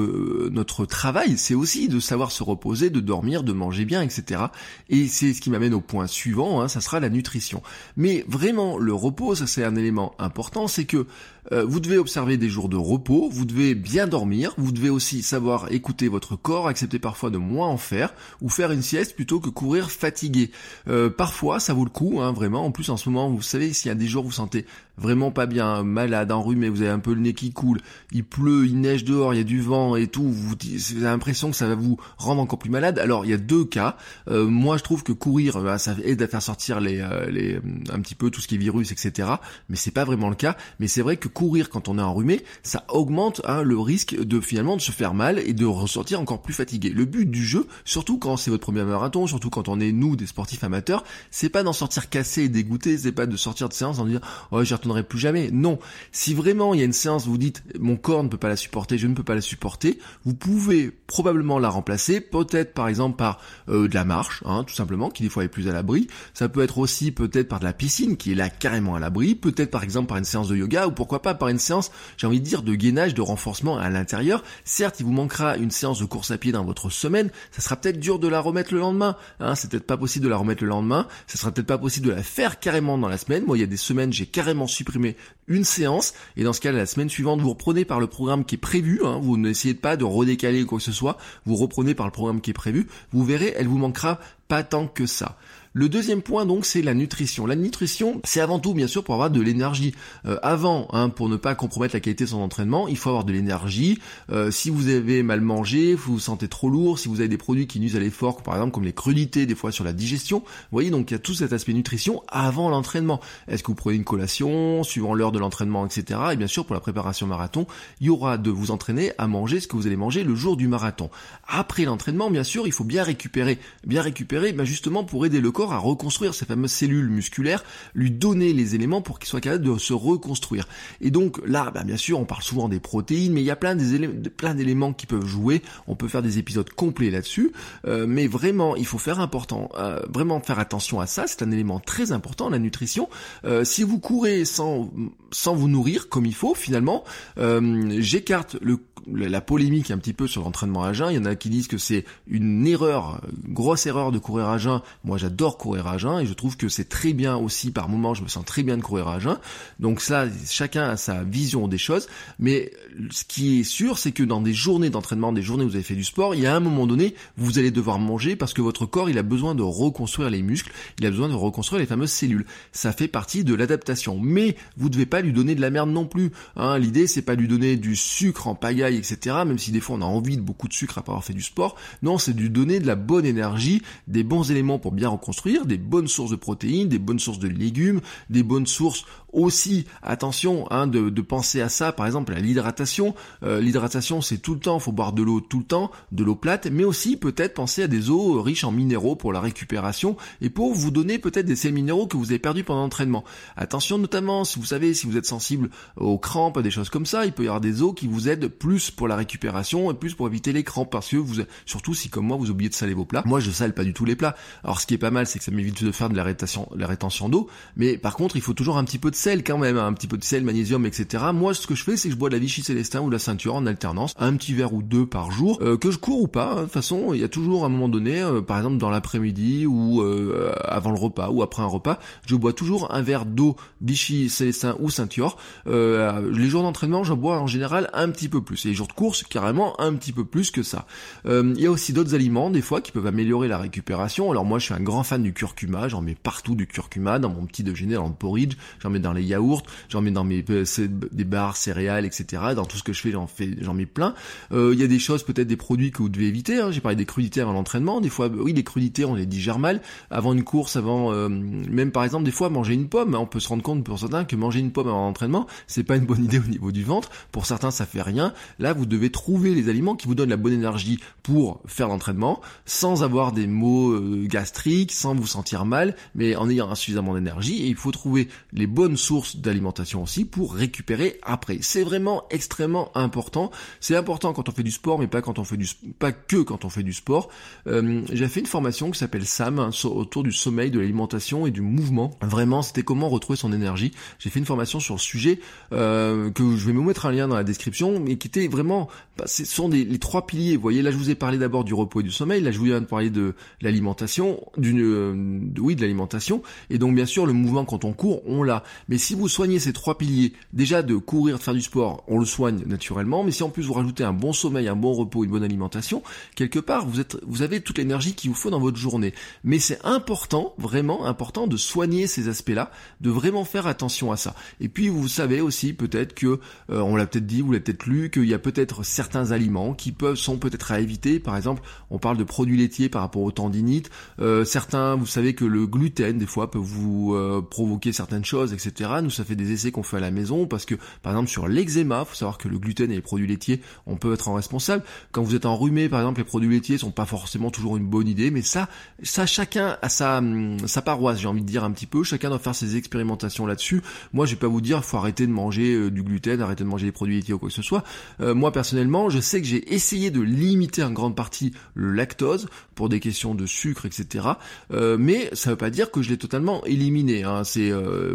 notre 0.51 0.85
travail, 0.85 1.37
c'est 1.37 1.55
aussi 1.55 1.87
de 1.87 1.99
savoir 1.99 2.31
se 2.31 2.43
reposer, 2.43 2.91
de 2.91 2.99
dormir, 2.99 3.41
de 3.41 3.51
manger 3.51 3.85
bien, 3.85 4.03
etc. 4.03 4.43
Et 4.89 5.07
c'est 5.07 5.33
ce 5.33 5.41
qui 5.41 5.49
m'amène 5.49 5.73
au 5.73 5.81
point 5.81 6.05
suivant, 6.05 6.61
hein, 6.61 6.67
ça 6.67 6.81
sera 6.81 6.99
la 6.99 7.09
nutrition. 7.09 7.63
Mais 7.97 8.25
vraiment, 8.27 8.77
le 8.77 8.93
repos, 8.93 9.35
c'est 9.35 9.63
un 9.63 9.75
élément 9.75 10.15
important, 10.19 10.67
c'est 10.67 10.85
que 10.85 11.07
vous 11.51 11.79
devez 11.79 11.97
observer 11.97 12.37
des 12.37 12.49
jours 12.49 12.69
de 12.69 12.77
repos, 12.77 13.29
vous 13.31 13.45
devez 13.45 13.75
bien 13.75 14.07
dormir, 14.07 14.53
vous 14.57 14.71
devez 14.71 14.89
aussi 14.89 15.21
savoir 15.21 15.71
écouter 15.71 16.07
votre 16.07 16.35
corps, 16.35 16.67
accepter 16.67 16.99
parfois 16.99 17.29
de 17.29 17.37
moins 17.37 17.67
en 17.67 17.77
faire, 17.77 18.13
ou 18.41 18.49
faire 18.49 18.71
une 18.71 18.81
sieste 18.81 19.15
plutôt 19.15 19.39
que 19.39 19.49
courir 19.49 19.91
fatigué. 19.91 20.51
Euh, 20.87 21.09
parfois, 21.09 21.59
ça 21.59 21.73
vaut 21.73 21.83
le 21.83 21.89
coup, 21.89 22.21
hein, 22.21 22.31
vraiment. 22.31 22.65
En 22.65 22.71
plus, 22.71 22.89
en 22.89 22.97
ce 22.97 23.09
moment, 23.09 23.29
vous 23.29 23.41
savez, 23.41 23.73
s'il 23.73 23.89
y 23.89 23.91
a 23.91 23.95
des 23.95 24.07
jours 24.07 24.25
où 24.25 24.27
vous 24.27 24.33
sentez 24.33 24.65
vraiment 24.97 25.31
pas 25.31 25.45
bien, 25.45 25.83
malade, 25.83 26.31
enrhumé, 26.31 26.69
vous 26.69 26.81
avez 26.81 26.91
un 26.91 26.99
peu 26.99 27.13
le 27.13 27.19
nez 27.19 27.33
qui 27.33 27.51
coule, 27.51 27.81
il 28.11 28.23
pleut, 28.23 28.65
il 28.65 28.79
neige 28.79 29.03
dehors, 29.03 29.33
il 29.33 29.37
y 29.37 29.41
a 29.41 29.43
du 29.43 29.61
vent 29.61 29.95
et 29.97 30.07
tout, 30.07 30.23
vous, 30.23 30.55
avez 30.95 31.01
l'impression 31.01 31.51
que 31.51 31.57
ça 31.57 31.67
va 31.67 31.75
vous 31.75 31.97
rendre 32.17 32.41
encore 32.41 32.59
plus 32.59 32.69
malade. 32.69 32.99
Alors, 32.99 33.25
il 33.25 33.31
y 33.31 33.33
a 33.33 33.37
deux 33.37 33.65
cas. 33.65 33.97
Euh, 34.29 34.47
moi, 34.47 34.77
je 34.77 34.83
trouve 34.83 35.03
que 35.03 35.11
courir, 35.11 35.61
bah, 35.61 35.77
ça 35.77 35.95
aide 36.03 36.21
à 36.21 36.27
faire 36.27 36.41
sortir 36.41 36.79
les, 36.79 37.05
les, 37.29 37.59
un 37.91 37.99
petit 37.99 38.15
peu 38.15 38.29
tout 38.29 38.41
ce 38.41 38.47
qui 38.47 38.55
est 38.55 38.59
virus, 38.59 38.91
etc. 38.91 39.29
Mais 39.69 39.75
c'est 39.75 39.91
pas 39.91 40.05
vraiment 40.05 40.29
le 40.29 40.35
cas. 40.35 40.55
Mais 40.79 40.87
c'est 40.87 41.01
vrai 41.01 41.17
que 41.17 41.27
courir 41.35 41.69
quand 41.69 41.89
on 41.89 41.99
est 41.99 42.01
enrhumé, 42.01 42.43
ça 42.63 42.85
augmente 42.89 43.41
hein, 43.43 43.61
le 43.61 43.77
risque 43.77 44.15
de 44.17 44.39
finalement 44.39 44.77
de 44.77 44.81
se 44.81 44.91
faire 44.91 45.13
mal 45.13 45.37
et 45.37 45.53
de 45.53 45.65
ressortir 45.65 46.19
encore 46.19 46.41
plus 46.41 46.53
fatigué. 46.53 46.89
Le 46.89 47.05
but 47.05 47.29
du 47.29 47.45
jeu, 47.45 47.67
surtout 47.83 48.17
quand 48.17 48.37
c'est 48.37 48.49
votre 48.49 48.63
premier 48.63 48.83
marathon, 48.83 49.27
surtout 49.27 49.49
quand 49.49 49.67
on 49.67 49.79
est 49.79 49.91
nous 49.91 50.15
des 50.15 50.25
sportifs 50.25 50.63
amateurs, 50.63 51.03
c'est 51.29 51.49
pas 51.49 51.61
d'en 51.61 51.73
sortir 51.73 52.09
cassé 52.09 52.43
et 52.43 52.49
dégoûté, 52.49 52.97
c'est 52.97 53.11
pas 53.11 53.25
de 53.25 53.35
sortir 53.35 53.67
de 53.69 53.73
séance 53.73 53.99
en 53.99 54.05
disant 54.05 54.21
oh 54.51 54.63
j'y 54.63 54.73
retournerai 54.73 55.03
plus 55.03 55.19
jamais. 55.19 55.49
Non, 55.51 55.77
si 56.11 56.33
vraiment 56.33 56.73
il 56.73 56.79
y 56.79 56.83
a 56.83 56.85
une 56.85 56.93
séance, 56.93 57.27
vous 57.27 57.37
dites 57.37 57.63
mon 57.77 57.97
corps 57.97 58.23
ne 58.23 58.29
peut 58.29 58.37
pas 58.37 58.49
la 58.49 58.55
supporter, 58.55 58.97
je 58.97 59.07
ne 59.07 59.13
peux 59.13 59.23
pas 59.23 59.35
la 59.35 59.41
supporter, 59.41 59.99
vous 60.23 60.33
pouvez 60.33 60.91
probablement 61.05 61.59
la 61.59 61.69
remplacer, 61.69 62.21
peut-être 62.21 62.73
par 62.73 62.87
exemple 62.87 63.17
par 63.17 63.41
euh, 63.67 63.89
de 63.89 63.93
la 63.93 64.05
marche, 64.05 64.41
hein, 64.45 64.63
tout 64.63 64.73
simplement, 64.73 65.09
qui 65.09 65.23
des 65.23 65.29
fois 65.29 65.43
est 65.43 65.49
plus 65.49 65.67
à 65.67 65.73
l'abri. 65.73 66.07
Ça 66.33 66.47
peut 66.47 66.61
être 66.61 66.77
aussi 66.77 67.11
peut-être 67.11 67.49
par 67.49 67.59
de 67.59 67.65
la 67.65 67.73
piscine 67.73 68.15
qui 68.15 68.31
est 68.31 68.35
là 68.35 68.49
carrément 68.49 68.95
à 68.95 68.99
l'abri, 68.99 69.35
peut-être 69.35 69.71
par 69.71 69.83
exemple 69.83 70.07
par 70.07 70.17
une 70.17 70.23
séance 70.23 70.47
de 70.47 70.55
yoga 70.55 70.87
ou 70.87 70.91
pourquoi 70.91 71.21
pas 71.25 71.33
par 71.33 71.49
une 71.49 71.57
séance, 71.57 71.91
j'ai 72.17 72.27
envie 72.27 72.39
de 72.39 72.45
dire, 72.45 72.61
de 72.61 72.75
gainage, 72.75 73.15
de 73.15 73.21
renforcement 73.21 73.79
à 73.79 73.89
l'intérieur. 73.89 74.43
Certes, 74.63 74.99
il 74.99 75.07
vous 75.07 75.11
manquera 75.11 75.57
une 75.57 75.71
séance 75.71 75.99
de 75.99 76.05
course 76.05 76.29
à 76.29 76.37
pied 76.37 76.51
dans 76.51 76.63
votre 76.63 76.91
semaine, 76.91 77.31
ça 77.51 77.63
sera 77.63 77.75
peut-être 77.75 77.99
dur 77.99 78.19
de 78.19 78.27
la 78.27 78.39
remettre 78.39 78.75
le 78.75 78.79
lendemain, 78.79 79.17
hein, 79.39 79.55
c'est 79.55 79.71
peut-être 79.71 79.87
pas 79.87 79.97
possible 79.97 80.25
de 80.25 80.29
la 80.29 80.37
remettre 80.37 80.63
le 80.63 80.69
lendemain, 80.69 81.07
ça 81.25 81.39
sera 81.39 81.51
peut-être 81.51 81.65
pas 81.65 81.79
possible 81.79 82.05
de 82.05 82.11
la 82.11 82.21
faire 82.21 82.59
carrément 82.59 82.99
dans 82.99 83.07
la 83.07 83.17
semaine. 83.17 83.43
Moi, 83.43 83.57
il 83.57 83.61
y 83.61 83.63
a 83.63 83.67
des 83.67 83.75
semaines, 83.75 84.13
j'ai 84.13 84.27
carrément 84.27 84.67
supprimé 84.67 85.17
une 85.47 85.63
séance, 85.63 86.13
et 86.37 86.43
dans 86.43 86.53
ce 86.53 86.61
cas, 86.61 86.71
la 86.71 86.85
semaine 86.85 87.09
suivante, 87.09 87.41
vous 87.41 87.49
reprenez 87.49 87.85
par 87.85 87.99
le 87.99 88.05
programme 88.05 88.45
qui 88.45 88.53
est 88.53 88.59
prévu, 88.59 89.01
hein, 89.03 89.19
vous 89.19 89.35
n'essayez 89.35 89.73
pas 89.73 89.97
de 89.97 90.03
redécaler 90.03 90.63
quoi 90.65 90.77
que 90.77 90.83
ce 90.83 90.91
soit, 90.91 91.17
vous 91.47 91.55
reprenez 91.55 91.95
par 91.95 92.05
le 92.05 92.11
programme 92.11 92.39
qui 92.39 92.51
est 92.51 92.53
prévu, 92.53 92.87
vous 93.11 93.25
verrez, 93.25 93.55
elle 93.57 93.67
vous 93.67 93.79
manquera 93.79 94.19
pas 94.47 94.61
tant 94.61 94.87
que 94.87 95.07
ça. 95.07 95.37
Le 95.77 95.89
deuxième 95.89 96.21
point 96.21 96.45
donc 96.45 96.65
c'est 96.65 96.81
la 96.81 96.93
nutrition. 96.93 97.45
La 97.45 97.57
nutrition 97.57 98.21
c'est 98.23 98.39
avant 98.39 98.59
tout 98.59 98.73
bien 98.73 98.87
sûr 98.87 99.03
pour 99.03 99.13
avoir 99.13 99.29
de 99.29 99.41
l'énergie. 99.41 99.93
Euh, 100.25 100.37
avant, 100.41 100.87
hein, 100.93 101.09
pour 101.09 101.27
ne 101.27 101.35
pas 101.35 101.53
compromettre 101.53 101.93
la 101.93 101.99
qualité 101.99 102.23
de 102.23 102.29
son 102.29 102.39
entraînement, 102.39 102.87
il 102.87 102.95
faut 102.95 103.09
avoir 103.09 103.25
de 103.25 103.33
l'énergie. 103.33 103.99
Euh, 104.31 104.51
si 104.51 104.69
vous 104.69 104.87
avez 104.87 105.21
mal 105.21 105.41
mangé, 105.41 105.93
vous 105.93 106.13
vous 106.13 106.19
sentez 106.19 106.47
trop 106.47 106.69
lourd, 106.69 106.97
si 106.97 107.09
vous 107.09 107.19
avez 107.19 107.27
des 107.27 107.37
produits 107.37 107.67
qui 107.67 107.81
nuisent 107.81 107.97
à 107.97 107.99
l'effort, 107.99 108.41
par 108.41 108.53
exemple 108.53 108.71
comme 108.71 108.85
les 108.85 108.93
crudités 108.93 109.45
des 109.45 109.53
fois 109.53 109.73
sur 109.73 109.83
la 109.83 109.91
digestion, 109.91 110.39
vous 110.39 110.45
voyez 110.71 110.91
donc 110.91 111.11
il 111.11 111.13
y 111.13 111.17
a 111.17 111.19
tout 111.19 111.33
cet 111.33 111.51
aspect 111.51 111.73
nutrition 111.73 112.23
avant 112.29 112.69
l'entraînement. 112.69 113.19
Est-ce 113.49 113.61
que 113.61 113.67
vous 113.67 113.75
prenez 113.75 113.97
une 113.97 114.05
collation 114.05 114.81
suivant 114.83 115.13
l'heure 115.13 115.33
de 115.33 115.39
l'entraînement, 115.39 115.85
etc. 115.85 116.21
Et 116.31 116.37
bien 116.37 116.47
sûr 116.47 116.65
pour 116.65 116.75
la 116.75 116.79
préparation 116.79 117.27
marathon, 117.27 117.67
il 117.99 118.07
y 118.07 118.09
aura 118.09 118.37
de 118.37 118.49
vous 118.49 118.71
entraîner 118.71 119.11
à 119.17 119.27
manger 119.27 119.59
ce 119.59 119.67
que 119.67 119.75
vous 119.75 119.87
allez 119.87 119.97
manger 119.97 120.23
le 120.23 120.35
jour 120.35 120.55
du 120.55 120.69
marathon. 120.69 121.09
Après 121.49 121.83
l'entraînement, 121.83 122.29
bien 122.29 122.45
sûr, 122.45 122.65
il 122.65 122.71
faut 122.71 122.85
bien 122.85 123.03
récupérer, 123.03 123.59
bien 123.85 124.01
récupérer, 124.01 124.53
ben 124.53 124.63
justement 124.63 125.03
pour 125.03 125.25
aider 125.25 125.41
le 125.41 125.51
corps 125.51 125.64
à 125.73 125.77
reconstruire 125.77 126.33
ces 126.33 126.45
fameuses 126.45 126.71
cellules 126.71 127.09
musculaires, 127.09 127.63
lui 127.93 128.11
donner 128.11 128.53
les 128.53 128.75
éléments 128.75 129.01
pour 129.01 129.19
qu'il 129.19 129.27
soit 129.27 129.41
capable 129.41 129.63
de 129.63 129.77
se 129.77 129.93
reconstruire. 129.93 130.67
Et 131.01 131.11
donc 131.11 131.39
là, 131.45 131.71
bah, 131.71 131.83
bien 131.83 131.97
sûr, 131.97 132.19
on 132.19 132.25
parle 132.25 132.43
souvent 132.43 132.69
des 132.69 132.79
protéines, 132.79 133.33
mais 133.33 133.41
il 133.41 133.45
y 133.45 133.51
a 133.51 133.55
plein 133.55 133.75
d'éléments 133.75 134.93
qui 134.93 135.05
peuvent 135.05 135.25
jouer. 135.25 135.61
On 135.87 135.95
peut 135.95 136.07
faire 136.07 136.21
des 136.21 136.39
épisodes 136.39 136.69
complets 136.69 137.09
là-dessus, 137.09 137.51
euh, 137.85 138.05
mais 138.07 138.27
vraiment, 138.27 138.75
il 138.75 138.85
faut 138.85 138.97
faire 138.97 139.19
important, 139.19 139.69
euh, 139.77 140.01
vraiment 140.09 140.39
faire 140.39 140.59
attention 140.59 140.99
à 140.99 141.07
ça. 141.07 141.27
C'est 141.27 141.41
un 141.41 141.51
élément 141.51 141.79
très 141.79 142.11
important, 142.11 142.49
la 142.49 142.59
nutrition. 142.59 143.09
Euh, 143.45 143.63
si 143.63 143.83
vous 143.83 143.99
courez 143.99 144.45
sans 144.45 144.91
sans 145.31 145.55
vous 145.55 145.67
nourrir 145.67 146.07
comme 146.07 146.25
il 146.25 146.33
faut, 146.33 146.55
finalement, 146.55 147.03
j'écarte 147.35 148.55
le 148.61 148.77
la 149.13 149.41
polémique 149.41 149.91
un 149.91 149.97
petit 149.97 150.13
peu 150.13 150.27
sur 150.27 150.43
l'entraînement 150.43 150.83
à 150.83 150.93
jeun. 150.93 151.11
Il 151.11 151.15
y 151.15 151.19
en 151.19 151.25
a 151.25 151.35
qui 151.35 151.49
disent 151.49 151.67
que 151.67 151.77
c'est 151.77 152.05
une 152.27 152.65
erreur, 152.67 153.21
grosse 153.47 153.85
erreur 153.85 154.11
de 154.11 154.19
courir 154.19 154.47
à 154.47 154.57
jeun. 154.57 154.81
Moi, 155.03 155.17
j'adore 155.17 155.57
courir 155.57 155.87
à 155.87 155.97
jeun 155.97 156.19
et 156.19 156.25
je 156.25 156.33
trouve 156.33 156.57
que 156.57 156.69
c'est 156.69 156.89
très 156.89 157.13
bien 157.13 157.35
aussi. 157.35 157.71
Par 157.71 157.89
moment, 157.89 158.13
je 158.13 158.23
me 158.23 158.27
sens 158.27 158.45
très 158.45 158.63
bien 158.63 158.77
de 158.77 158.81
courir 158.81 159.07
à 159.07 159.19
jeun. 159.19 159.37
Donc 159.79 160.01
ça, 160.01 160.25
chacun 160.49 160.89
a 160.89 160.97
sa 160.97 161.23
vision 161.23 161.67
des 161.67 161.77
choses. 161.77 162.07
Mais 162.39 162.71
ce 163.11 163.23
qui 163.25 163.59
est 163.59 163.63
sûr, 163.63 163.97
c'est 163.97 164.11
que 164.11 164.23
dans 164.23 164.41
des 164.41 164.53
journées 164.53 164.89
d'entraînement, 164.89 165.33
des 165.33 165.41
journées 165.41 165.65
où 165.65 165.69
vous 165.69 165.75
avez 165.75 165.83
fait 165.83 165.95
du 165.95 166.03
sport, 166.03 166.35
il 166.35 166.41
y 166.41 166.47
a 166.47 166.55
un 166.55 166.59
moment 166.59 166.87
donné, 166.87 167.15
vous 167.37 167.59
allez 167.59 167.71
devoir 167.71 167.99
manger 167.99 168.35
parce 168.35 168.53
que 168.53 168.61
votre 168.61 168.85
corps, 168.85 169.09
il 169.09 169.17
a 169.17 169.23
besoin 169.23 169.55
de 169.55 169.63
reconstruire 169.63 170.29
les 170.29 170.41
muscles, 170.41 170.71
il 170.99 171.05
a 171.05 171.09
besoin 171.09 171.29
de 171.29 171.33
reconstruire 171.33 171.79
les 171.79 171.85
fameuses 171.85 172.11
cellules. 172.11 172.45
Ça 172.71 172.91
fait 172.91 173.07
partie 173.07 173.43
de 173.43 173.53
l'adaptation. 173.53 174.19
Mais 174.19 174.55
vous 174.77 174.89
devez 174.89 175.05
pas 175.05 175.21
lui 175.21 175.33
donner 175.33 175.55
de 175.55 175.61
la 175.61 175.69
merde 175.69 175.89
non 175.89 176.05
plus. 176.05 176.31
Hein. 176.55 176.77
L'idée, 176.77 177.07
c'est 177.07 177.21
pas 177.21 177.35
lui 177.35 177.47
donner 177.47 177.75
du 177.75 177.95
sucre 177.95 178.47
en 178.47 178.55
pagaille, 178.55 178.94
etc. 178.95 179.37
Même 179.45 179.57
si 179.57 179.71
des 179.71 179.79
fois 179.79 179.97
on 179.97 180.01
a 180.01 180.05
envie 180.05 180.37
de 180.37 180.41
beaucoup 180.41 180.67
de 180.67 180.73
sucre 180.73 180.97
après 180.97 181.11
avoir 181.11 181.23
fait 181.23 181.33
du 181.33 181.41
sport. 181.41 181.75
Non, 182.01 182.17
c'est 182.17 182.33
de 182.33 182.47
donner 182.47 182.79
de 182.79 182.87
la 182.87 182.95
bonne 182.95 183.25
énergie, 183.25 183.81
des 184.07 184.23
bons 184.23 184.49
éléments 184.49 184.79
pour 184.79 184.91
bien 184.91 185.09
reconstruire, 185.09 185.65
des 185.65 185.77
bonnes 185.77 186.07
sources 186.07 186.31
de 186.31 186.35
protéines, 186.35 186.89
des 186.89 186.99
bonnes 186.99 187.19
sources 187.19 187.39
de 187.39 187.47
légumes, 187.47 188.01
des 188.29 188.43
bonnes 188.43 188.67
sources 188.67 189.05
aussi, 189.35 189.85
attention, 190.01 190.71
hein, 190.71 190.87
de, 190.87 191.21
penser 191.21 191.61
à 191.61 191.69
ça, 191.69 191.91
par 191.91 192.05
exemple 192.05 192.33
à 192.33 192.39
l'hydratation. 192.39 193.15
Euh, 193.43 193.59
l'hydratation, 193.59 194.21
c'est 194.21 194.37
tout 194.37 194.53
le 194.53 194.59
temps, 194.59 194.79
faut 194.79 194.91
boire 194.91 195.13
de 195.13 195.23
l'eau 195.23 195.41
tout 195.41 195.59
le 195.59 195.65
temps, 195.65 195.91
de 196.11 196.23
l'eau 196.23 196.35
plate, 196.35 196.67
mais 196.67 196.83
aussi 196.83 197.17
peut-être 197.17 197.53
penser 197.53 197.83
à 197.83 197.87
des 197.87 198.09
eaux 198.09 198.41
riches 198.41 198.63
en 198.63 198.71
minéraux 198.71 199.15
pour 199.15 199.33
la 199.33 199.39
récupération 199.39 200.17
et 200.41 200.49
pour 200.49 200.73
vous 200.73 200.91
donner 200.91 201.19
peut-être 201.19 201.45
des 201.45 201.55
sels 201.55 201.73
minéraux 201.73 202.07
que 202.07 202.17
vous 202.17 202.31
avez 202.31 202.39
perdus 202.39 202.63
pendant 202.63 202.81
l'entraînement. 202.81 203.23
Attention 203.57 203.97
notamment, 203.97 204.43
si 204.43 204.59
vous 204.59 204.65
savez, 204.65 204.93
si 204.93 205.07
vous 205.07 205.17
êtes 205.17 205.25
sensible 205.25 205.69
aux 205.97 206.17
crampes, 206.17 206.59
des 206.61 206.71
choses 206.71 206.89
comme 206.89 207.05
ça, 207.05 207.25
il 207.25 207.31
peut 207.31 207.43
y 207.43 207.47
avoir 207.47 207.61
des 207.61 207.81
eaux 207.81 207.93
qui 207.93 208.07
vous 208.07 208.29
aident 208.29 208.47
plus 208.47 208.91
pour 208.91 209.07
la 209.07 209.15
récupération 209.15 209.91
et 209.91 209.93
plus 209.93 210.13
pour 210.13 210.27
éviter 210.27 210.53
les 210.53 210.63
crampes 210.63 210.91
parce 210.91 211.09
que 211.09 211.17
vous, 211.17 211.41
surtout 211.65 211.93
si 211.93 212.09
comme 212.09 212.25
moi 212.25 212.37
vous 212.37 212.49
oubliez 212.49 212.69
de 212.69 212.75
saler 212.75 212.93
vos 212.93 213.05
plats. 213.05 213.23
Moi, 213.25 213.39
je 213.39 213.51
sale 213.51 213.73
pas 213.73 213.83
du 213.83 213.93
tout 213.93 214.05
les 214.05 214.15
plats. 214.15 214.35
Alors, 214.63 214.79
ce 214.79 214.85
qui 214.85 214.93
est 214.93 214.99
pas 214.99 215.11
mal, 215.11 215.27
c'est 215.27 215.39
que 215.39 215.45
ça 215.45 215.51
m'évite 215.51 215.83
de 215.83 215.91
faire 215.91 216.09
de 216.09 216.15
la 216.15 216.23
rétention, 216.23 216.69
la 216.75 216.87
rétention 216.87 217.29
d'eau, 217.29 217.49
mais 217.75 217.97
par 217.97 218.15
contre, 218.15 218.35
il 218.35 218.41
faut 218.41 218.53
toujours 218.53 218.77
un 218.77 218.83
petit 218.83 218.99
peu 218.99 219.11
de 219.11 219.15
sel 219.25 219.43
quand 219.43 219.57
même, 219.57 219.79
un 219.79 219.91
petit 219.93 220.05
peu 220.05 220.17
de 220.17 220.23
sel, 220.23 220.43
magnésium, 220.43 220.85
etc. 220.85 221.23
Moi, 221.33 221.55
ce 221.55 221.65
que 221.65 221.73
je 221.73 221.83
fais, 221.83 221.97
c'est 221.97 222.09
que 222.09 222.13
je 222.13 222.19
bois 222.19 222.29
de 222.29 222.35
la 222.35 222.39
Vichy 222.39 222.61
Célestin 222.61 223.01
ou 223.01 223.07
de 223.07 223.13
la 223.13 223.17
ceinture 223.17 223.55
en 223.55 223.65
alternance, 223.65 224.13
un 224.19 224.35
petit 224.35 224.53
verre 224.53 224.71
ou 224.71 224.83
deux 224.83 225.07
par 225.07 225.31
jour, 225.31 225.57
euh, 225.63 225.77
que 225.77 225.89
je 225.89 225.97
cours 225.97 226.21
ou 226.21 226.27
pas. 226.27 226.51
Hein. 226.51 226.55
De 226.57 226.61
toute 226.65 226.73
façon, 226.73 227.11
il 227.11 227.21
y 227.21 227.23
a 227.23 227.27
toujours 227.27 227.65
un 227.65 227.69
moment 227.69 227.89
donné, 227.89 228.21
euh, 228.21 228.43
par 228.43 228.57
exemple 228.57 228.77
dans 228.77 228.91
l'après-midi 228.91 229.65
ou 229.65 230.03
euh, 230.03 230.53
avant 230.63 230.91
le 230.91 230.99
repas 230.99 231.31
ou 231.31 231.41
après 231.41 231.63
un 231.63 231.65
repas, 231.65 231.97
je 232.27 232.35
bois 232.35 232.53
toujours 232.53 232.93
un 232.93 233.01
verre 233.01 233.25
d'eau 233.25 233.55
Vichy 233.81 234.29
Célestin 234.29 234.75
ou 234.79 234.91
ceinture. 234.91 235.37
les 235.65 236.47
jours 236.47 236.61
d'entraînement, 236.61 237.03
je 237.03 237.15
bois 237.15 237.39
en 237.39 237.47
général 237.47 237.89
un 237.93 238.11
petit 238.11 238.29
peu 238.29 238.43
plus. 238.43 238.63
Et 238.65 238.69
les 238.69 238.75
jours 238.75 238.87
de 238.87 238.93
course, 238.93 239.23
carrément 239.23 239.81
un 239.81 239.95
petit 239.95 240.11
peu 240.11 240.23
plus 240.23 240.51
que 240.51 240.61
ça. 240.61 240.85
Il 241.25 241.59
y 241.59 241.65
a 241.65 241.71
aussi 241.71 241.93
d'autres 241.93 242.13
aliments, 242.13 242.51
des 242.51 242.61
fois, 242.61 242.79
qui 242.79 242.91
peuvent 242.91 243.07
améliorer 243.07 243.47
la 243.47 243.57
récupération. 243.57 244.29
Alors 244.29 244.45
moi, 244.45 244.59
je 244.59 244.65
suis 244.65 244.75
un 244.75 244.81
grand 244.81 245.01
fan 245.01 245.23
du 245.23 245.33
curcuma. 245.33 245.87
J'en 245.87 246.01
mets 246.01 246.13
partout 246.13 246.53
du 246.53 246.67
curcuma 246.67 247.17
dans 247.17 247.29
mon 247.29 247.47
petit 247.47 247.63
déjeuner, 247.63 247.95
dans 247.95 248.07
le 248.07 248.13
porridge. 248.13 248.55
J'en 248.79 248.91
mets 248.91 248.99
dans 248.99 249.14
les 249.15 249.23
yaourts 249.23 249.63
j'en 249.89 250.01
mets 250.01 250.11
dans 250.11 250.23
mes 250.23 250.43
euh, 250.49 250.65
des 251.11 251.23
barres, 251.23 251.57
céréales, 251.57 252.05
etc. 252.05 252.41
Dans 252.55 252.65
tout 252.65 252.77
ce 252.77 252.83
que 252.83 252.93
je 252.93 253.01
fais, 253.01 253.11
j'en 253.11 253.27
fais, 253.27 253.49
j'en 253.61 253.73
mets 253.73 253.85
plein. 253.85 254.13
Euh, 254.51 254.71
il 254.73 254.79
y 254.79 254.83
a 254.83 254.87
des 254.87 254.99
choses, 254.99 255.23
peut-être 255.23 255.47
des 255.47 255.57
produits 255.57 255.91
que 255.91 255.99
vous 255.99 256.09
devez 256.09 256.27
éviter. 256.27 256.59
Hein. 256.59 256.71
J'ai 256.71 256.81
parlé 256.81 256.95
des 256.95 257.05
crudités 257.05 257.41
avant 257.41 257.53
l'entraînement. 257.53 258.01
Des 258.01 258.09
fois, 258.09 258.27
oui, 258.27 258.53
les 258.53 258.63
crudités, 258.63 259.05
on 259.05 259.15
les 259.15 259.25
digère 259.25 259.59
mal. 259.59 259.81
Avant 260.09 260.33
une 260.33 260.43
course, 260.43 260.75
avant, 260.75 261.11
euh, 261.11 261.29
même 261.29 261.91
par 261.91 262.03
exemple, 262.03 262.25
des 262.25 262.31
fois, 262.31 262.49
manger 262.49 262.73
une 262.73 262.87
pomme. 262.87 263.15
On 263.15 263.25
peut 263.25 263.39
se 263.39 263.47
rendre 263.47 263.63
compte 263.63 263.83
pour 263.83 263.99
certains 263.99 264.25
que 264.25 264.35
manger 264.35 264.59
une 264.59 264.71
pomme 264.71 264.87
avant 264.87 265.05
l'entraînement, 265.05 265.47
c'est 265.67 265.83
pas 265.83 265.95
une 265.95 266.05
bonne 266.05 266.23
idée 266.23 266.39
au 266.39 266.49
niveau 266.49 266.71
du 266.71 266.83
ventre. 266.83 267.09
Pour 267.31 267.45
certains, 267.45 267.71
ça 267.71 267.85
fait 267.85 268.01
rien. 268.01 268.33
Là, 268.59 268.73
vous 268.73 268.85
devez 268.85 269.09
trouver 269.09 269.53
les 269.53 269.69
aliments 269.69 269.95
qui 269.95 270.07
vous 270.07 270.15
donnent 270.15 270.29
la 270.29 270.37
bonne 270.37 270.53
énergie 270.53 270.99
pour 271.23 271.61
faire 271.65 271.87
l'entraînement, 271.87 272.41
sans 272.65 273.03
avoir 273.03 273.31
des 273.31 273.47
maux 273.47 273.99
gastriques, 274.25 274.91
sans 274.91 275.15
vous 275.15 275.27
sentir 275.27 275.65
mal, 275.65 275.95
mais 276.13 276.35
en 276.35 276.49
ayant 276.49 276.73
suffisamment 276.75 277.13
d'énergie. 277.13 277.63
Et 277.63 277.67
il 277.67 277.75
faut 277.75 277.91
trouver 277.91 278.27
les 278.53 278.67
bonnes 278.67 278.97
sources 279.05 279.37
d'alimentation 279.37 280.01
aussi 280.03 280.25
pour 280.25 280.55
récupérer 280.55 281.19
après. 281.21 281.59
C'est 281.61 281.83
vraiment 281.83 282.23
extrêmement 282.31 282.95
important. 282.97 283.51
C'est 283.79 283.95
important 283.95 284.33
quand 284.33 284.49
on 284.49 284.51
fait 284.51 284.63
du 284.63 284.71
sport, 284.71 284.97
mais 284.99 285.07
pas 285.07 285.21
quand 285.21 285.37
on 285.37 285.43
fait 285.43 285.57
du 285.57 285.67
pas 285.99 286.11
que 286.11 286.41
quand 286.41 286.65
on 286.65 286.69
fait 286.69 286.83
du 286.83 286.93
sport. 286.93 287.29
Euh, 287.67 288.01
j'ai 288.11 288.27
fait 288.27 288.39
une 288.39 288.45
formation 288.45 288.89
qui 288.89 288.97
s'appelle 288.97 289.25
SAM 289.25 289.59
hein, 289.59 289.69
autour 289.83 290.23
du 290.23 290.31
sommeil, 290.31 290.71
de 290.71 290.79
l'alimentation 290.79 291.45
et 291.45 291.51
du 291.51 291.61
mouvement. 291.61 292.11
Vraiment, 292.21 292.61
c'était 292.61 292.81
comment 292.83 293.09
retrouver 293.09 293.37
son 293.37 293.53
énergie. 293.53 293.91
J'ai 294.19 294.29
fait 294.29 294.39
une 294.39 294.45
formation 294.45 294.79
sur 294.79 294.95
le 294.95 294.99
sujet 294.99 295.39
euh, 295.71 296.31
que 296.31 296.55
je 296.55 296.65
vais 296.65 296.73
me 296.73 296.81
mettre 296.81 297.05
un 297.05 297.11
lien 297.11 297.27
dans 297.27 297.35
la 297.35 297.43
description, 297.43 297.99
mais 297.99 298.17
qui 298.17 298.27
était 298.27 298.47
vraiment, 298.47 298.89
bah, 299.17 299.25
ce 299.27 299.45
sont 299.45 299.69
des, 299.69 299.85
les 299.85 299.99
trois 299.99 300.25
piliers. 300.25 300.55
Vous 300.55 300.61
voyez, 300.61 300.81
là 300.81 300.91
je 300.91 300.97
vous 300.97 301.11
ai 301.11 301.15
parlé 301.15 301.37
d'abord 301.37 301.63
du 301.63 301.73
repos 301.73 301.99
et 301.99 302.03
du 302.03 302.11
sommeil. 302.11 302.41
Là 302.41 302.51
je 302.51 302.59
vous 302.59 302.71
ai 302.71 302.81
parlé 302.81 303.09
de 303.09 303.35
l'alimentation, 303.61 304.41
d'une, 304.57 304.81
euh, 304.81 305.39
oui, 305.59 305.75
de 305.75 305.81
l'alimentation. 305.81 306.41
Et 306.69 306.77
donc 306.77 306.95
bien 306.95 307.05
sûr 307.05 307.25
le 307.25 307.33
mouvement 307.33 307.65
quand 307.65 307.85
on 307.85 307.93
court, 307.93 308.21
on 308.25 308.41
l'a. 308.41 308.63
Mais 308.87 308.97
si 308.97 309.15
vous 309.15 309.27
soignez 309.27 309.59
ces 309.59 309.73
trois 309.73 309.97
piliers, 309.97 310.33
déjà 310.53 310.81
de 310.83 310.95
courir, 310.95 311.37
de 311.37 311.43
faire 311.43 311.53
du 311.53 311.61
sport, 311.61 312.03
on 312.07 312.19
le 312.19 312.25
soigne 312.25 312.63
naturellement, 312.65 313.23
mais 313.23 313.31
si 313.31 313.43
en 313.43 313.49
plus 313.49 313.63
vous 313.63 313.73
rajoutez 313.73 314.03
un 314.03 314.13
bon 314.13 314.33
sommeil, 314.33 314.67
un 314.67 314.75
bon 314.75 314.93
repos, 314.93 315.23
une 315.23 315.31
bonne 315.31 315.43
alimentation, 315.43 316.03
quelque 316.35 316.59
part 316.59 316.85
vous 316.85 316.99
êtes, 316.99 317.17
vous 317.25 317.41
avez 317.41 317.61
toute 317.61 317.77
l'énergie 317.77 318.13
qu'il 318.13 318.29
vous 318.29 318.35
faut 318.35 318.49
dans 318.49 318.59
votre 318.59 318.77
journée. 318.77 319.13
Mais 319.43 319.59
c'est 319.59 319.79
important, 319.83 320.53
vraiment 320.57 321.05
important 321.05 321.47
de 321.47 321.57
soigner 321.57 322.07
ces 322.07 322.27
aspects-là, 322.27 322.71
de 323.01 323.09
vraiment 323.09 323.43
faire 323.45 323.67
attention 323.67 324.11
à 324.11 324.17
ça. 324.17 324.35
Et 324.59 324.69
puis 324.69 324.89
vous 324.89 325.07
savez 325.07 325.41
aussi 325.41 325.73
peut-être 325.73 326.13
que, 326.13 326.39
euh, 326.69 326.79
on 326.79 326.95
l'a 326.95 327.07
peut-être 327.07 327.25
dit, 327.25 327.41
vous 327.41 327.51
l'avez 327.51 327.63
peut-être 327.63 327.85
lu, 327.85 328.09
qu'il 328.11 328.25
y 328.25 328.33
a 328.33 328.39
peut-être 328.39 328.83
certains 328.83 329.31
aliments 329.31 329.73
qui 329.73 329.91
peuvent 329.91 330.15
sont 330.15 330.37
peut-être 330.37 330.71
à 330.71 330.79
éviter. 330.79 331.19
Par 331.19 331.35
exemple, 331.37 331.61
on 331.89 331.97
parle 331.97 332.17
de 332.17 332.23
produits 332.23 332.57
laitiers 332.57 332.89
par 332.89 333.01
rapport 333.01 333.23
aux 333.23 333.31
tendinites. 333.31 333.89
Euh, 334.19 334.45
certains, 334.45 334.95
vous 334.95 335.05
savez 335.05 335.33
que 335.33 335.45
le 335.45 335.65
gluten 335.67 336.17
des 336.17 336.25
fois 336.25 336.51
peut 336.51 336.59
vous 336.59 337.13
euh, 337.15 337.41
provoquer 337.41 337.91
certaines 337.91 338.25
choses, 338.25 338.53
etc. 338.53 338.74
Nous, 338.81 339.09
ça 339.09 339.23
fait 339.23 339.35
des 339.35 339.51
essais 339.51 339.71
qu'on 339.71 339.83
fait 339.83 339.97
à 339.97 340.01
la 340.01 340.11
maison 340.11 340.47
parce 340.47 340.65
que, 340.65 340.75
par 341.01 341.13
exemple, 341.13 341.29
sur 341.29 341.47
l'eczéma, 341.47 342.05
faut 342.05 342.15
savoir 342.15 342.37
que 342.37 342.47
le 342.47 342.57
gluten 342.57 342.91
et 342.91 342.95
les 342.95 343.01
produits 343.01 343.27
laitiers, 343.27 343.61
on 343.85 343.95
peut 343.95 344.13
être 344.13 344.27
en 344.27 344.33
responsable. 344.33 344.83
Quand 345.11 345.23
vous 345.23 345.35
êtes 345.35 345.45
enrhumé, 345.45 345.89
par 345.89 345.99
exemple, 345.99 346.19
les 346.19 346.25
produits 346.25 346.49
laitiers 346.49 346.77
sont 346.77 346.91
pas 346.91 347.05
forcément 347.05 347.51
toujours 347.51 347.77
une 347.77 347.85
bonne 347.85 348.07
idée, 348.07 348.31
mais 348.31 348.41
ça, 348.41 348.69
ça, 349.03 349.25
chacun 349.25 349.77
a 349.81 349.89
sa, 349.89 350.17
hum, 350.17 350.57
sa 350.67 350.81
paroisse, 350.81 351.19
j'ai 351.19 351.27
envie 351.27 351.41
de 351.41 351.47
dire 351.47 351.63
un 351.63 351.71
petit 351.71 351.85
peu. 351.85 352.03
Chacun 352.03 352.29
doit 352.29 352.39
faire 352.39 352.55
ses 352.55 352.77
expérimentations 352.77 353.45
là-dessus. 353.45 353.81
Moi, 354.13 354.25
je 354.25 354.31
vais 354.31 354.39
pas 354.39 354.47
vous 354.47 354.61
dire, 354.61 354.83
faut 354.83 354.97
arrêter 354.97 355.27
de 355.27 355.31
manger 355.31 355.73
euh, 355.73 355.91
du 355.91 356.03
gluten, 356.03 356.41
arrêter 356.41 356.63
de 356.63 356.69
manger 356.69 356.85
des 356.85 356.91
produits 356.91 357.15
laitiers 357.15 357.33
ou 357.33 357.39
quoi 357.39 357.49
que 357.49 357.55
ce 357.55 357.61
soit. 357.61 357.83
Euh, 358.21 358.33
moi, 358.33 358.51
personnellement, 358.51 359.09
je 359.09 359.19
sais 359.19 359.41
que 359.41 359.47
j'ai 359.47 359.73
essayé 359.73 360.11
de 360.11 360.21
limiter 360.21 360.83
en 360.83 360.91
grande 360.91 361.15
partie 361.15 361.53
le 361.73 361.91
lactose 361.91 362.47
pour 362.75 362.89
des 362.89 362.99
questions 362.99 363.35
de 363.35 363.45
sucre, 363.45 363.85
etc. 363.85 364.27
Euh, 364.71 364.97
mais 364.99 365.29
ça 365.33 365.51
veut 365.51 365.55
pas 365.55 365.69
dire 365.69 365.91
que 365.91 366.01
je 366.01 366.09
l'ai 366.09 366.17
totalement 366.17 366.63
éliminé. 366.65 367.23
Hein. 367.23 367.43
C'est 367.43 367.71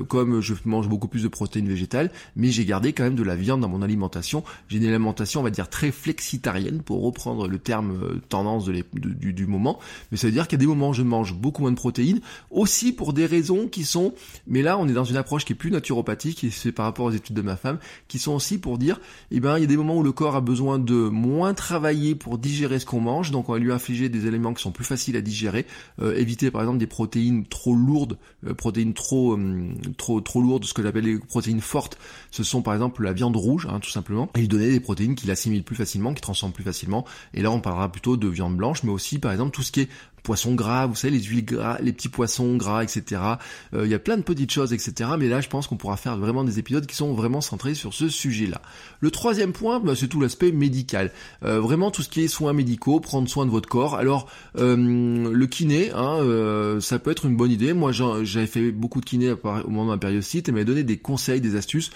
comme 0.08 0.40
je 0.54 0.68
mange 0.68 0.88
beaucoup 0.88 1.08
plus 1.08 1.22
de 1.22 1.28
protéines 1.28 1.68
végétales, 1.68 2.10
mais 2.36 2.48
j'ai 2.50 2.64
gardé 2.64 2.92
quand 2.92 3.04
même 3.04 3.14
de 3.14 3.22
la 3.22 3.36
viande 3.36 3.60
dans 3.60 3.68
mon 3.68 3.82
alimentation. 3.82 4.44
J'ai 4.68 4.78
une 4.78 4.86
alimentation, 4.86 5.40
on 5.40 5.44
va 5.44 5.50
dire, 5.50 5.68
très 5.68 5.90
flexitarienne, 5.90 6.82
pour 6.82 7.02
reprendre 7.02 7.48
le 7.48 7.58
terme 7.58 7.98
euh, 8.02 8.20
tendance 8.28 8.64
de 8.66 8.84
du, 8.94 9.46
moment. 9.46 9.78
Mais 10.10 10.16
ça 10.16 10.26
veut 10.26 10.32
dire 10.32 10.48
qu'à 10.48 10.56
des 10.56 10.66
moments, 10.66 10.92
je 10.92 11.02
mange 11.02 11.34
beaucoup 11.34 11.62
moins 11.62 11.70
de 11.70 11.76
protéines, 11.76 12.20
aussi 12.50 12.92
pour 12.92 13.12
des 13.12 13.26
raisons 13.26 13.68
qui 13.68 13.84
sont, 13.84 14.14
mais 14.46 14.62
là, 14.62 14.78
on 14.78 14.88
est 14.88 14.92
dans 14.92 15.04
une 15.04 15.16
approche 15.16 15.44
qui 15.44 15.52
est 15.52 15.56
plus 15.56 15.70
naturopathique, 15.70 16.44
et 16.44 16.50
c'est 16.50 16.72
par 16.72 16.86
rapport 16.86 17.06
aux 17.06 17.10
études 17.10 17.36
de 17.36 17.42
ma 17.42 17.56
femme, 17.56 17.78
qui 18.08 18.18
sont 18.18 18.32
aussi 18.32 18.58
pour 18.58 18.78
dire, 18.78 19.00
eh 19.30 19.40
ben, 19.40 19.58
il 19.58 19.62
y 19.62 19.64
a 19.64 19.66
des 19.66 19.76
moments 19.76 19.96
où 19.96 20.02
le 20.02 20.12
corps 20.12 20.36
a 20.36 20.40
besoin 20.40 20.78
de 20.78 20.94
moins 20.94 21.54
travailler 21.54 22.14
pour 22.14 22.38
digérer 22.38 22.78
ce 22.78 22.86
qu'on 22.86 23.00
mange, 23.00 23.30
donc 23.30 23.48
on 23.48 23.52
va 23.52 23.58
lui 23.58 23.72
infliger 23.72 24.08
des 24.08 24.26
éléments 24.26 24.54
qui 24.54 24.62
sont 24.62 24.72
plus 24.72 24.84
faciles 24.84 25.16
à 25.16 25.20
digérer, 25.20 25.66
euh, 26.00 26.14
éviter 26.16 26.50
par 26.50 26.62
exemple 26.62 26.78
des 26.78 26.86
protéines 26.86 27.46
trop 27.46 27.74
lourdes, 27.74 28.18
euh, 28.46 28.54
protéines 28.54 28.94
trop, 28.94 29.38
trop, 29.96 30.20
trop 30.20 30.39
lourdes, 30.40 30.64
ce 30.64 30.74
que 30.74 30.82
j'appelle 30.82 31.04
les 31.04 31.18
protéines 31.18 31.60
fortes, 31.60 31.98
ce 32.30 32.42
sont 32.42 32.62
par 32.62 32.74
exemple 32.74 33.02
la 33.02 33.12
viande 33.12 33.36
rouge, 33.36 33.66
hein, 33.70 33.80
tout 33.80 33.90
simplement, 33.90 34.28
et 34.36 34.40
lui 34.40 34.48
des 34.48 34.80
protéines 34.80 35.14
qu'il 35.14 35.30
assimile 35.30 35.64
plus 35.64 35.76
facilement, 35.76 36.14
qui 36.14 36.20
transforment 36.20 36.52
plus 36.52 36.64
facilement, 36.64 37.04
et 37.34 37.42
là 37.42 37.50
on 37.50 37.60
parlera 37.60 37.90
plutôt 37.90 38.16
de 38.16 38.28
viande 38.28 38.56
blanche, 38.56 38.82
mais 38.82 38.90
aussi 38.90 39.18
par 39.18 39.32
exemple 39.32 39.50
tout 39.50 39.62
ce 39.62 39.72
qui 39.72 39.80
est 39.80 39.88
poissons 40.22 40.54
gras, 40.54 40.86
vous 40.86 40.94
savez, 40.94 41.16
les 41.16 41.22
huiles 41.22 41.44
gras, 41.44 41.78
les 41.80 41.92
petits 41.92 42.08
poissons 42.08 42.56
gras, 42.56 42.82
etc. 42.82 43.20
Euh, 43.74 43.84
il 43.84 43.90
y 43.90 43.94
a 43.94 43.98
plein 43.98 44.16
de 44.16 44.22
petites 44.22 44.50
choses, 44.50 44.72
etc. 44.72 45.10
Mais 45.18 45.28
là, 45.28 45.40
je 45.40 45.48
pense 45.48 45.66
qu'on 45.66 45.76
pourra 45.76 45.96
faire 45.96 46.16
vraiment 46.16 46.44
des 46.44 46.58
épisodes 46.58 46.86
qui 46.86 46.96
sont 46.96 47.12
vraiment 47.14 47.40
centrés 47.40 47.74
sur 47.74 47.94
ce 47.94 48.08
sujet-là. 48.08 48.60
Le 49.00 49.10
troisième 49.10 49.52
point, 49.52 49.80
bah, 49.80 49.94
c'est 49.94 50.08
tout 50.08 50.20
l'aspect 50.20 50.52
médical. 50.52 51.12
Euh, 51.44 51.60
vraiment 51.60 51.90
tout 51.90 52.02
ce 52.02 52.08
qui 52.08 52.22
est 52.22 52.28
soins 52.28 52.52
médicaux, 52.52 53.00
prendre 53.00 53.28
soin 53.28 53.46
de 53.46 53.50
votre 53.50 53.68
corps. 53.68 53.94
Alors, 53.94 54.28
euh, 54.58 54.76
le 55.32 55.46
kiné, 55.46 55.90
hein, 55.92 56.18
ça 56.80 56.98
peut 56.98 57.10
être 57.10 57.26
une 57.26 57.36
bonne 57.36 57.50
idée. 57.50 57.72
Moi, 57.72 57.92
j'avais 57.92 58.46
fait 58.46 58.70
beaucoup 58.70 59.00
de 59.00 59.06
kiné 59.06 59.32
au 59.32 59.68
moment 59.68 59.84
de 59.84 59.90
ma 59.90 59.98
périostite 59.98 60.48
et 60.48 60.52
m'a 60.52 60.64
donné 60.64 60.82
des 60.82 60.98
conseils, 60.98 61.40
des 61.40 61.56
astuces 61.56 61.90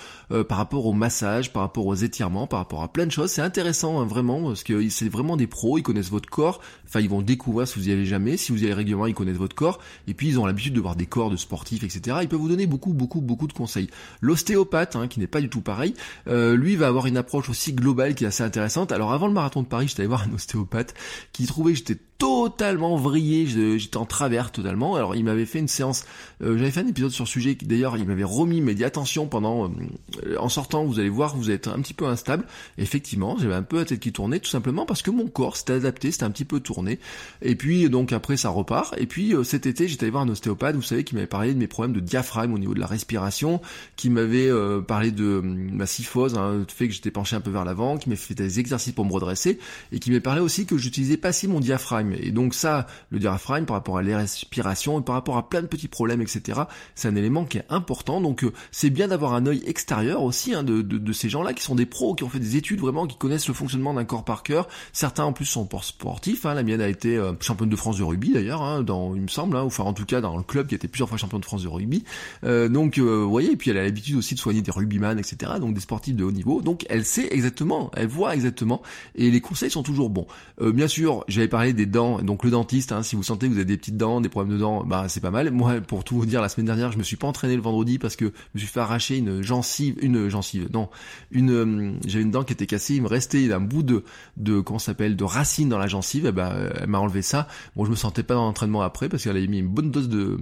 par 0.49 0.59
rapport 0.59 0.87
au 0.87 0.93
massage, 0.93 1.53
par 1.53 1.63
rapport 1.63 1.87
aux 1.87 1.95
étirements, 1.95 2.47
par 2.47 2.61
rapport 2.61 2.83
à 2.83 2.93
plein 2.93 3.07
de 3.07 3.13
choses. 3.13 3.31
C'est 3.31 3.43
intéressant, 3.43 4.01
hein, 4.01 4.07
vraiment, 4.07 4.49
parce 4.49 4.65
que 4.65 4.89
c'est 4.89 5.09
vraiment 5.09 5.37
des 5.37 5.47
pros, 5.47 5.79
ils 5.79 5.83
connaissent 5.83 6.11
votre 6.11 6.29
corps. 6.29 6.61
Enfin, 6.87 7.01
ils 7.01 7.09
vont 7.09 7.23
découvrir 7.23 7.67
si 7.67 7.79
vous 7.79 7.89
y 7.89 8.07
jamais. 8.07 8.14
Si 8.37 8.53
vous 8.53 8.65
allez 8.65 8.75
régulièrement, 8.75 9.07
ils 9.07 9.15
connaissent 9.15 9.37
votre 9.37 9.55
corps. 9.55 9.81
Et 10.09 10.15
puis, 10.15 10.29
ils 10.29 10.39
ont 10.39 10.47
l'habitude 10.47 10.75
de 10.75 10.81
voir 10.81 10.97
des 10.97 11.07
corps 11.07 11.31
de 11.31 11.37
sportifs, 11.37 11.85
etc. 11.85 12.19
Ils 12.23 12.29
peuvent 12.29 12.41
vous 12.41 12.49
donner 12.49 12.67
beaucoup, 12.67 12.93
beaucoup, 12.93 13.21
beaucoup 13.21 13.47
de 13.47 13.53
conseils. 13.53 13.89
L'ostéopathe, 14.21 14.97
hein, 14.97 15.09
qui 15.09 15.21
n'est 15.21 15.27
pas 15.27 15.41
du 15.41 15.49
tout 15.49 15.61
pareil, 15.61 15.95
euh, 16.29 16.57
lui 16.57 16.77
va 16.77 16.89
avoir 16.89 17.07
une 17.07 17.17
approche 17.17 17.49
aussi 17.49 17.73
globale 17.73 18.15
qui 18.15 18.25
est 18.25 18.29
assez 18.29 18.43
intéressante. 18.43 18.93
Alors, 18.93 19.13
avant 19.13 19.27
le 19.27 19.33
marathon 19.33 19.63
de 19.63 19.69
Paris, 19.69 19.89
j'étais 19.89 20.01
allé 20.01 20.09
voir 20.09 20.25
un 20.29 20.35
ostéopathe 20.35 20.95
qui 21.33 21.47
trouvait 21.47 21.73
que 21.73 21.79
j'étais 21.79 21.99
totalement 22.19 22.97
vrillé, 22.97 23.47
j'étais 23.79 23.97
en 23.97 24.07
travers 24.07 24.53
totalement. 24.53 24.95
Alors 24.95 25.17
il 25.17 25.25
m'avait 25.25 25.47
fait 25.47 25.59
une 25.59 25.69
séance, 25.69 26.05
euh, 26.43 26.57
j'avais 26.57 26.71
fait 26.71 26.81
un 26.81 26.87
épisode 26.87 27.11
sur 27.11 27.27
ce 27.27 27.33
sujet, 27.33 27.57
d'ailleurs 27.61 27.97
il 27.97 28.07
m'avait 28.07 28.25
remis, 28.25 28.61
mais 28.61 28.75
dit 28.75 28.85
attention 28.85 29.27
pendant, 29.27 29.67
euh, 29.67 30.37
en 30.39 30.49
sortant 30.49 30.85
vous 30.85 31.01
allez 31.01 31.09
voir 31.09 31.37
vous 31.37 31.51
êtes 31.51 31.69
un 31.69 31.81
petit 31.81 31.95
peu 31.95 32.07
instable. 32.07 32.47
effectivement 32.79 33.37
j'avais 33.39 33.55
un 33.55 33.63
peu 33.63 33.79
la 33.79 33.85
tête 33.85 34.01
qui 34.01 34.13
tournait 34.13 34.39
tout 34.39 34.51
simplement 34.51 34.87
parce 34.87 35.03
que 35.03 35.11
mon 35.11 35.27
corps 35.27 35.57
s'était 35.57 35.75
adapté, 35.75 36.13
c'était 36.13 36.25
un 36.25 36.31
petit 36.31 36.45
peu 36.45 36.61
tourné. 36.61 36.99
Et 37.43 37.57
puis 37.57 37.89
donc 37.91 38.04
après 38.13 38.37
ça 38.37 38.49
repart. 38.49 38.95
Et 38.99 39.07
puis 39.07 39.35
euh, 39.35 39.45
cet 39.45 39.67
été 39.67 39.89
j'étais 39.89 40.05
allé 40.05 40.11
voir 40.11 40.25
un 40.25 40.29
ostéopathe, 40.29 40.77
vous 40.77 40.83
savez, 40.83 41.05
qui 41.05 41.15
m'avait 41.15 41.27
parlé 41.27 41.55
de 41.55 41.59
mes 41.59 41.67
problèmes 41.67 41.95
de 41.95 42.01
diaphragme 42.01 42.53
au 42.55 42.59
niveau 42.59 42.75
de 42.75 42.81
la 42.81 42.87
respiration, 42.87 43.61
qui 43.97 44.11
m'avait 44.11 44.51
parlé 44.87 45.11
de 45.11 45.41
ma 45.43 45.87
syphose, 45.87 46.37
hein, 46.37 46.65
fait 46.69 46.89
que 46.89 46.95
j'étais 46.95 47.11
penché 47.11 47.37
un 47.37 47.41
peu 47.41 47.51
vers 47.51 47.65
l'avant, 47.65 47.99
qui 47.99 48.09
m'avait 48.09 48.21
fait 48.21 48.35
des 48.35 48.61
exercices 48.61 48.93
pour 48.93 49.05
me 49.05 49.13
redresser, 49.13 49.59
et 49.93 49.99
qui 49.99 50.11
m'avait 50.11 50.21
parlé 50.21 50.41
aussi 50.41 50.67
que 50.67 50.77
j'utilisais 50.77 51.17
pas 51.17 51.33
si 51.33 51.49
mon 51.49 51.61
diaphragme 51.61 52.15
et 52.21 52.31
donc 52.31 52.55
ça, 52.55 52.87
le 53.11 53.19
diaphragme 53.19 53.67
par 53.67 53.77
rapport 53.77 53.99
à 53.99 54.03
les 54.03 54.15
respirations 54.15 55.01
et 55.01 55.03
par 55.03 55.15
rapport 55.15 55.37
à 55.37 55.49
plein 55.49 55.63
de 55.63 55.67
petits 55.67 55.89
problèmes, 55.89 56.21
etc. 56.21 56.63
C'est 56.95 57.09
un 57.09 57.17
élément 57.17 57.45
qui 57.45 57.59
est 57.59 57.67
important. 57.69 58.21
Donc 58.21 58.45
euh, 58.45 58.53
c'est 58.71 58.91
bien 58.91 59.09
d'avoir 59.09 59.35
un 59.35 59.47
œil 59.47 59.63
extérieur 59.67 60.23
aussi 60.23 60.55
hein, 60.55 60.63
de, 60.63 60.83
de, 60.83 61.13
ces 61.13 61.29
gens-là 61.29 61.53
qui 61.53 61.63
sont 61.63 61.75
des 61.75 61.87
pros, 61.87 62.15
qui 62.15 62.25
ont 62.25 62.29
fait 62.29 62.39
des 62.39 62.57
études 62.57 62.81
vraiment, 62.81 63.07
qui 63.07 63.17
connaissent 63.17 63.49
le 63.49 63.55
fonctionnement 63.55 63.95
d'un 63.95 64.05
corps 64.05 64.25
par 64.25 64.43
cœur. 64.43 64.69
Certains 64.93 65.25
en 65.25 65.33
plus 65.33 65.47
sont 65.47 65.69
sportifs. 65.83 66.47
Hein. 66.47 66.55
La 66.55 66.63
mienne 66.63 66.81
a 66.81 66.89
été 66.89 67.17
euh, 67.17 67.33
championne 67.41 67.69
de 67.69 67.77
France 67.77 67.94
de 67.99 68.05
rugby 68.05 68.33
d'ailleurs, 68.33 68.63
hein, 68.63 68.83
dans 68.83 69.15
il 69.15 69.23
me 69.23 69.29
semble, 69.29 69.57
hein, 69.57 69.63
enfin 69.63 69.85
en 69.85 69.95
tout 69.95 70.05
cas 70.05 70.21
dans 70.21 70.37
le 70.37 70.43
club 70.43 70.67
qui 70.67 70.75
était 70.75 70.89
plusieurs 70.89 71.09
fois 71.09 71.17
champion 71.19 71.39
de 71.39 71.45
France 71.45 71.63
de 71.63 71.69
rugby. 71.69 72.05
Euh, 72.45 72.69
donc 72.69 72.99
vous 72.99 73.31
voyez, 73.31 73.53
et 73.53 73.57
puis 73.57 73.71
elle 73.71 73.79
a 73.79 73.83
l'habitude 73.83 74.17
aussi 74.17 74.35
de 74.35 74.41
soigner 74.41 74.61
des 74.61 74.71
rugbyman, 74.71 75.19
etc. 75.19 75.53
Donc 75.59 75.75
des 75.75 75.81
sportifs 75.81 76.17
de 76.17 76.25
haut 76.25 76.33
niveau. 76.33 76.61
Donc 76.61 76.85
elle 76.91 77.05
sait 77.05 77.29
exactement, 77.31 77.91
elle 77.97 78.09
voit 78.09 78.35
exactement, 78.35 78.83
et 79.15 79.31
les 79.31 79.41
conseils 79.41 79.71
sont 79.71 79.83
toujours 79.83 80.11
bons. 80.11 80.27
bien 80.61 80.89
sûr, 80.89 81.25
j'avais 81.29 81.49
parlé 81.49 81.73
des 81.73 81.87
donc 81.95 82.45
le 82.45 82.51
dentiste, 82.51 82.93
hein, 82.93 83.03
si 83.03 83.17
vous 83.17 83.23
sentez 83.23 83.47
que 83.47 83.53
vous 83.53 83.59
avez 83.59 83.65
des 83.65 83.77
petites 83.77 83.97
dents, 83.97 84.21
des 84.21 84.29
problèmes 84.29 84.55
de 84.55 84.61
dents, 84.61 84.85
bah 84.85 85.07
c'est 85.09 85.21
pas 85.21 85.31
mal. 85.31 85.51
Moi, 85.51 85.81
pour 85.81 86.05
tout 86.05 86.17
vous 86.17 86.27
dire, 86.27 86.41
la 86.41 86.49
semaine 86.49 86.67
dernière, 86.67 86.93
je 86.93 86.99
me 86.99 87.03
suis 87.03 87.17
pas 87.17 87.27
entraîné 87.27 87.55
le 87.55 87.63
vendredi 87.63 87.99
parce 87.99 88.17
que 88.17 88.27
je 88.27 88.31
me 88.55 88.59
suis 88.59 88.69
fait 88.69 88.81
arracher 88.81 89.17
une 89.17 89.43
gencive, 89.43 89.97
une 90.01 90.29
gencive, 90.29 90.69
non, 90.73 90.89
une, 91.31 91.51
euh, 91.51 91.93
j'avais 92.07 92.25
une 92.25 92.31
dent 92.31 92.43
qui 92.43 92.53
était 92.53 92.67
cassée, 92.67 92.97
il 92.97 93.03
me 93.03 93.09
restait 93.09 93.53
un 93.53 93.61
bout 93.61 93.83
de, 93.83 94.05
de, 94.37 94.61
comment 94.61 94.79
s'appelle, 94.79 95.17
de 95.17 95.25
racine 95.25 95.69
dans 95.69 95.79
la 95.79 95.87
gencive, 95.87 96.27
et 96.27 96.33
bah, 96.33 96.53
elle 96.81 96.89
m'a 96.89 96.99
enlevé 96.99 97.23
ça. 97.23 97.47
Bon, 97.77 97.84
je 97.85 97.91
me 97.91 97.97
sentais 97.97 98.23
pas 98.23 98.35
dans 98.35 98.45
l'entraînement 98.45 98.83
après 98.83 99.09
parce 99.09 99.25
qu'elle 99.25 99.37
avait 99.37 99.47
mis 99.47 99.59
une 99.59 99.69
bonne 99.69 99.91
dose 99.91 100.09
de, 100.09 100.39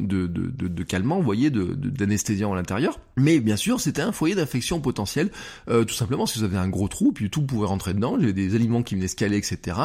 de, 0.00 0.26
de, 0.26 0.82
calmant, 0.82 1.16
vous 1.16 1.22
voyez, 1.22 1.50
d'anesthésiant 1.50 2.52
à 2.52 2.56
l'intérieur. 2.56 2.98
Mais 3.16 3.40
bien 3.40 3.56
sûr, 3.56 3.80
c'était 3.80 4.02
un 4.02 4.12
foyer 4.12 4.34
d'infection 4.34 4.80
potentielle, 4.80 5.30
euh, 5.68 5.84
tout 5.84 5.94
simplement 5.94 6.26
si 6.26 6.38
vous 6.38 6.44
avez 6.44 6.56
un 6.56 6.68
gros 6.68 6.88
trou, 6.88 7.12
puis 7.12 7.30
tout 7.30 7.42
pouvait 7.42 7.66
rentrer 7.66 7.94
dedans, 7.94 8.16
j'avais 8.18 8.32
des 8.32 8.54
aliments 8.54 8.82
qui 8.82 8.94
venaient 8.94 9.08
scaler, 9.08 9.36
etc. 9.36 9.76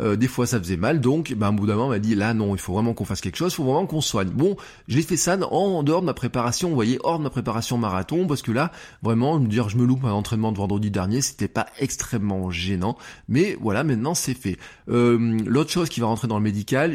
Euh, 0.00 0.16
des 0.16 0.28
fois, 0.28 0.46
ça 0.46 0.58
faisait 0.58 0.76
mal, 0.76 1.00
donc, 1.00 1.34
ben, 1.34 1.48
un 1.48 1.52
bout 1.52 1.66
d'un 1.66 1.74
moment, 1.74 1.88
m'a 1.88 1.98
dit, 1.98 2.14
là, 2.14 2.34
non, 2.34 2.54
il 2.54 2.60
faut 2.60 2.72
vraiment 2.72 2.94
qu'on 2.94 3.04
fasse 3.04 3.20
quelque 3.20 3.36
chose, 3.36 3.52
il 3.52 3.56
faut 3.56 3.64
vraiment 3.64 3.86
qu'on 3.86 4.00
soigne. 4.00 4.28
Bon, 4.28 4.56
j'ai 4.88 5.02
fait 5.02 5.16
ça 5.16 5.38
en 5.50 5.82
dehors 5.82 6.00
de 6.00 6.06
ma 6.06 6.14
préparation, 6.14 6.68
vous 6.68 6.74
voyez, 6.74 6.98
hors 7.02 7.18
de 7.18 7.24
ma 7.24 7.30
préparation 7.30 7.78
marathon, 7.78 8.26
parce 8.26 8.42
que 8.42 8.52
là, 8.52 8.70
vraiment, 9.02 9.38
me 9.38 9.48
dire, 9.48 9.68
je 9.68 9.76
me 9.76 9.84
loupe 9.84 10.04
un 10.04 10.12
entraînement 10.12 10.52
de 10.52 10.58
vendredi 10.58 10.90
dernier, 10.90 11.20
c'était 11.20 11.48
pas 11.48 11.66
extrêmement 11.78 12.50
gênant, 12.50 12.96
mais 13.28 13.56
voilà, 13.60 13.84
maintenant, 13.84 14.14
c'est 14.14 14.34
fait. 14.34 14.58
Euh, 14.88 15.38
l'autre 15.46 15.70
chose 15.70 15.88
qui 15.88 16.00
va 16.00 16.06
rentrer 16.06 16.28
dans 16.28 16.36
le 16.36 16.42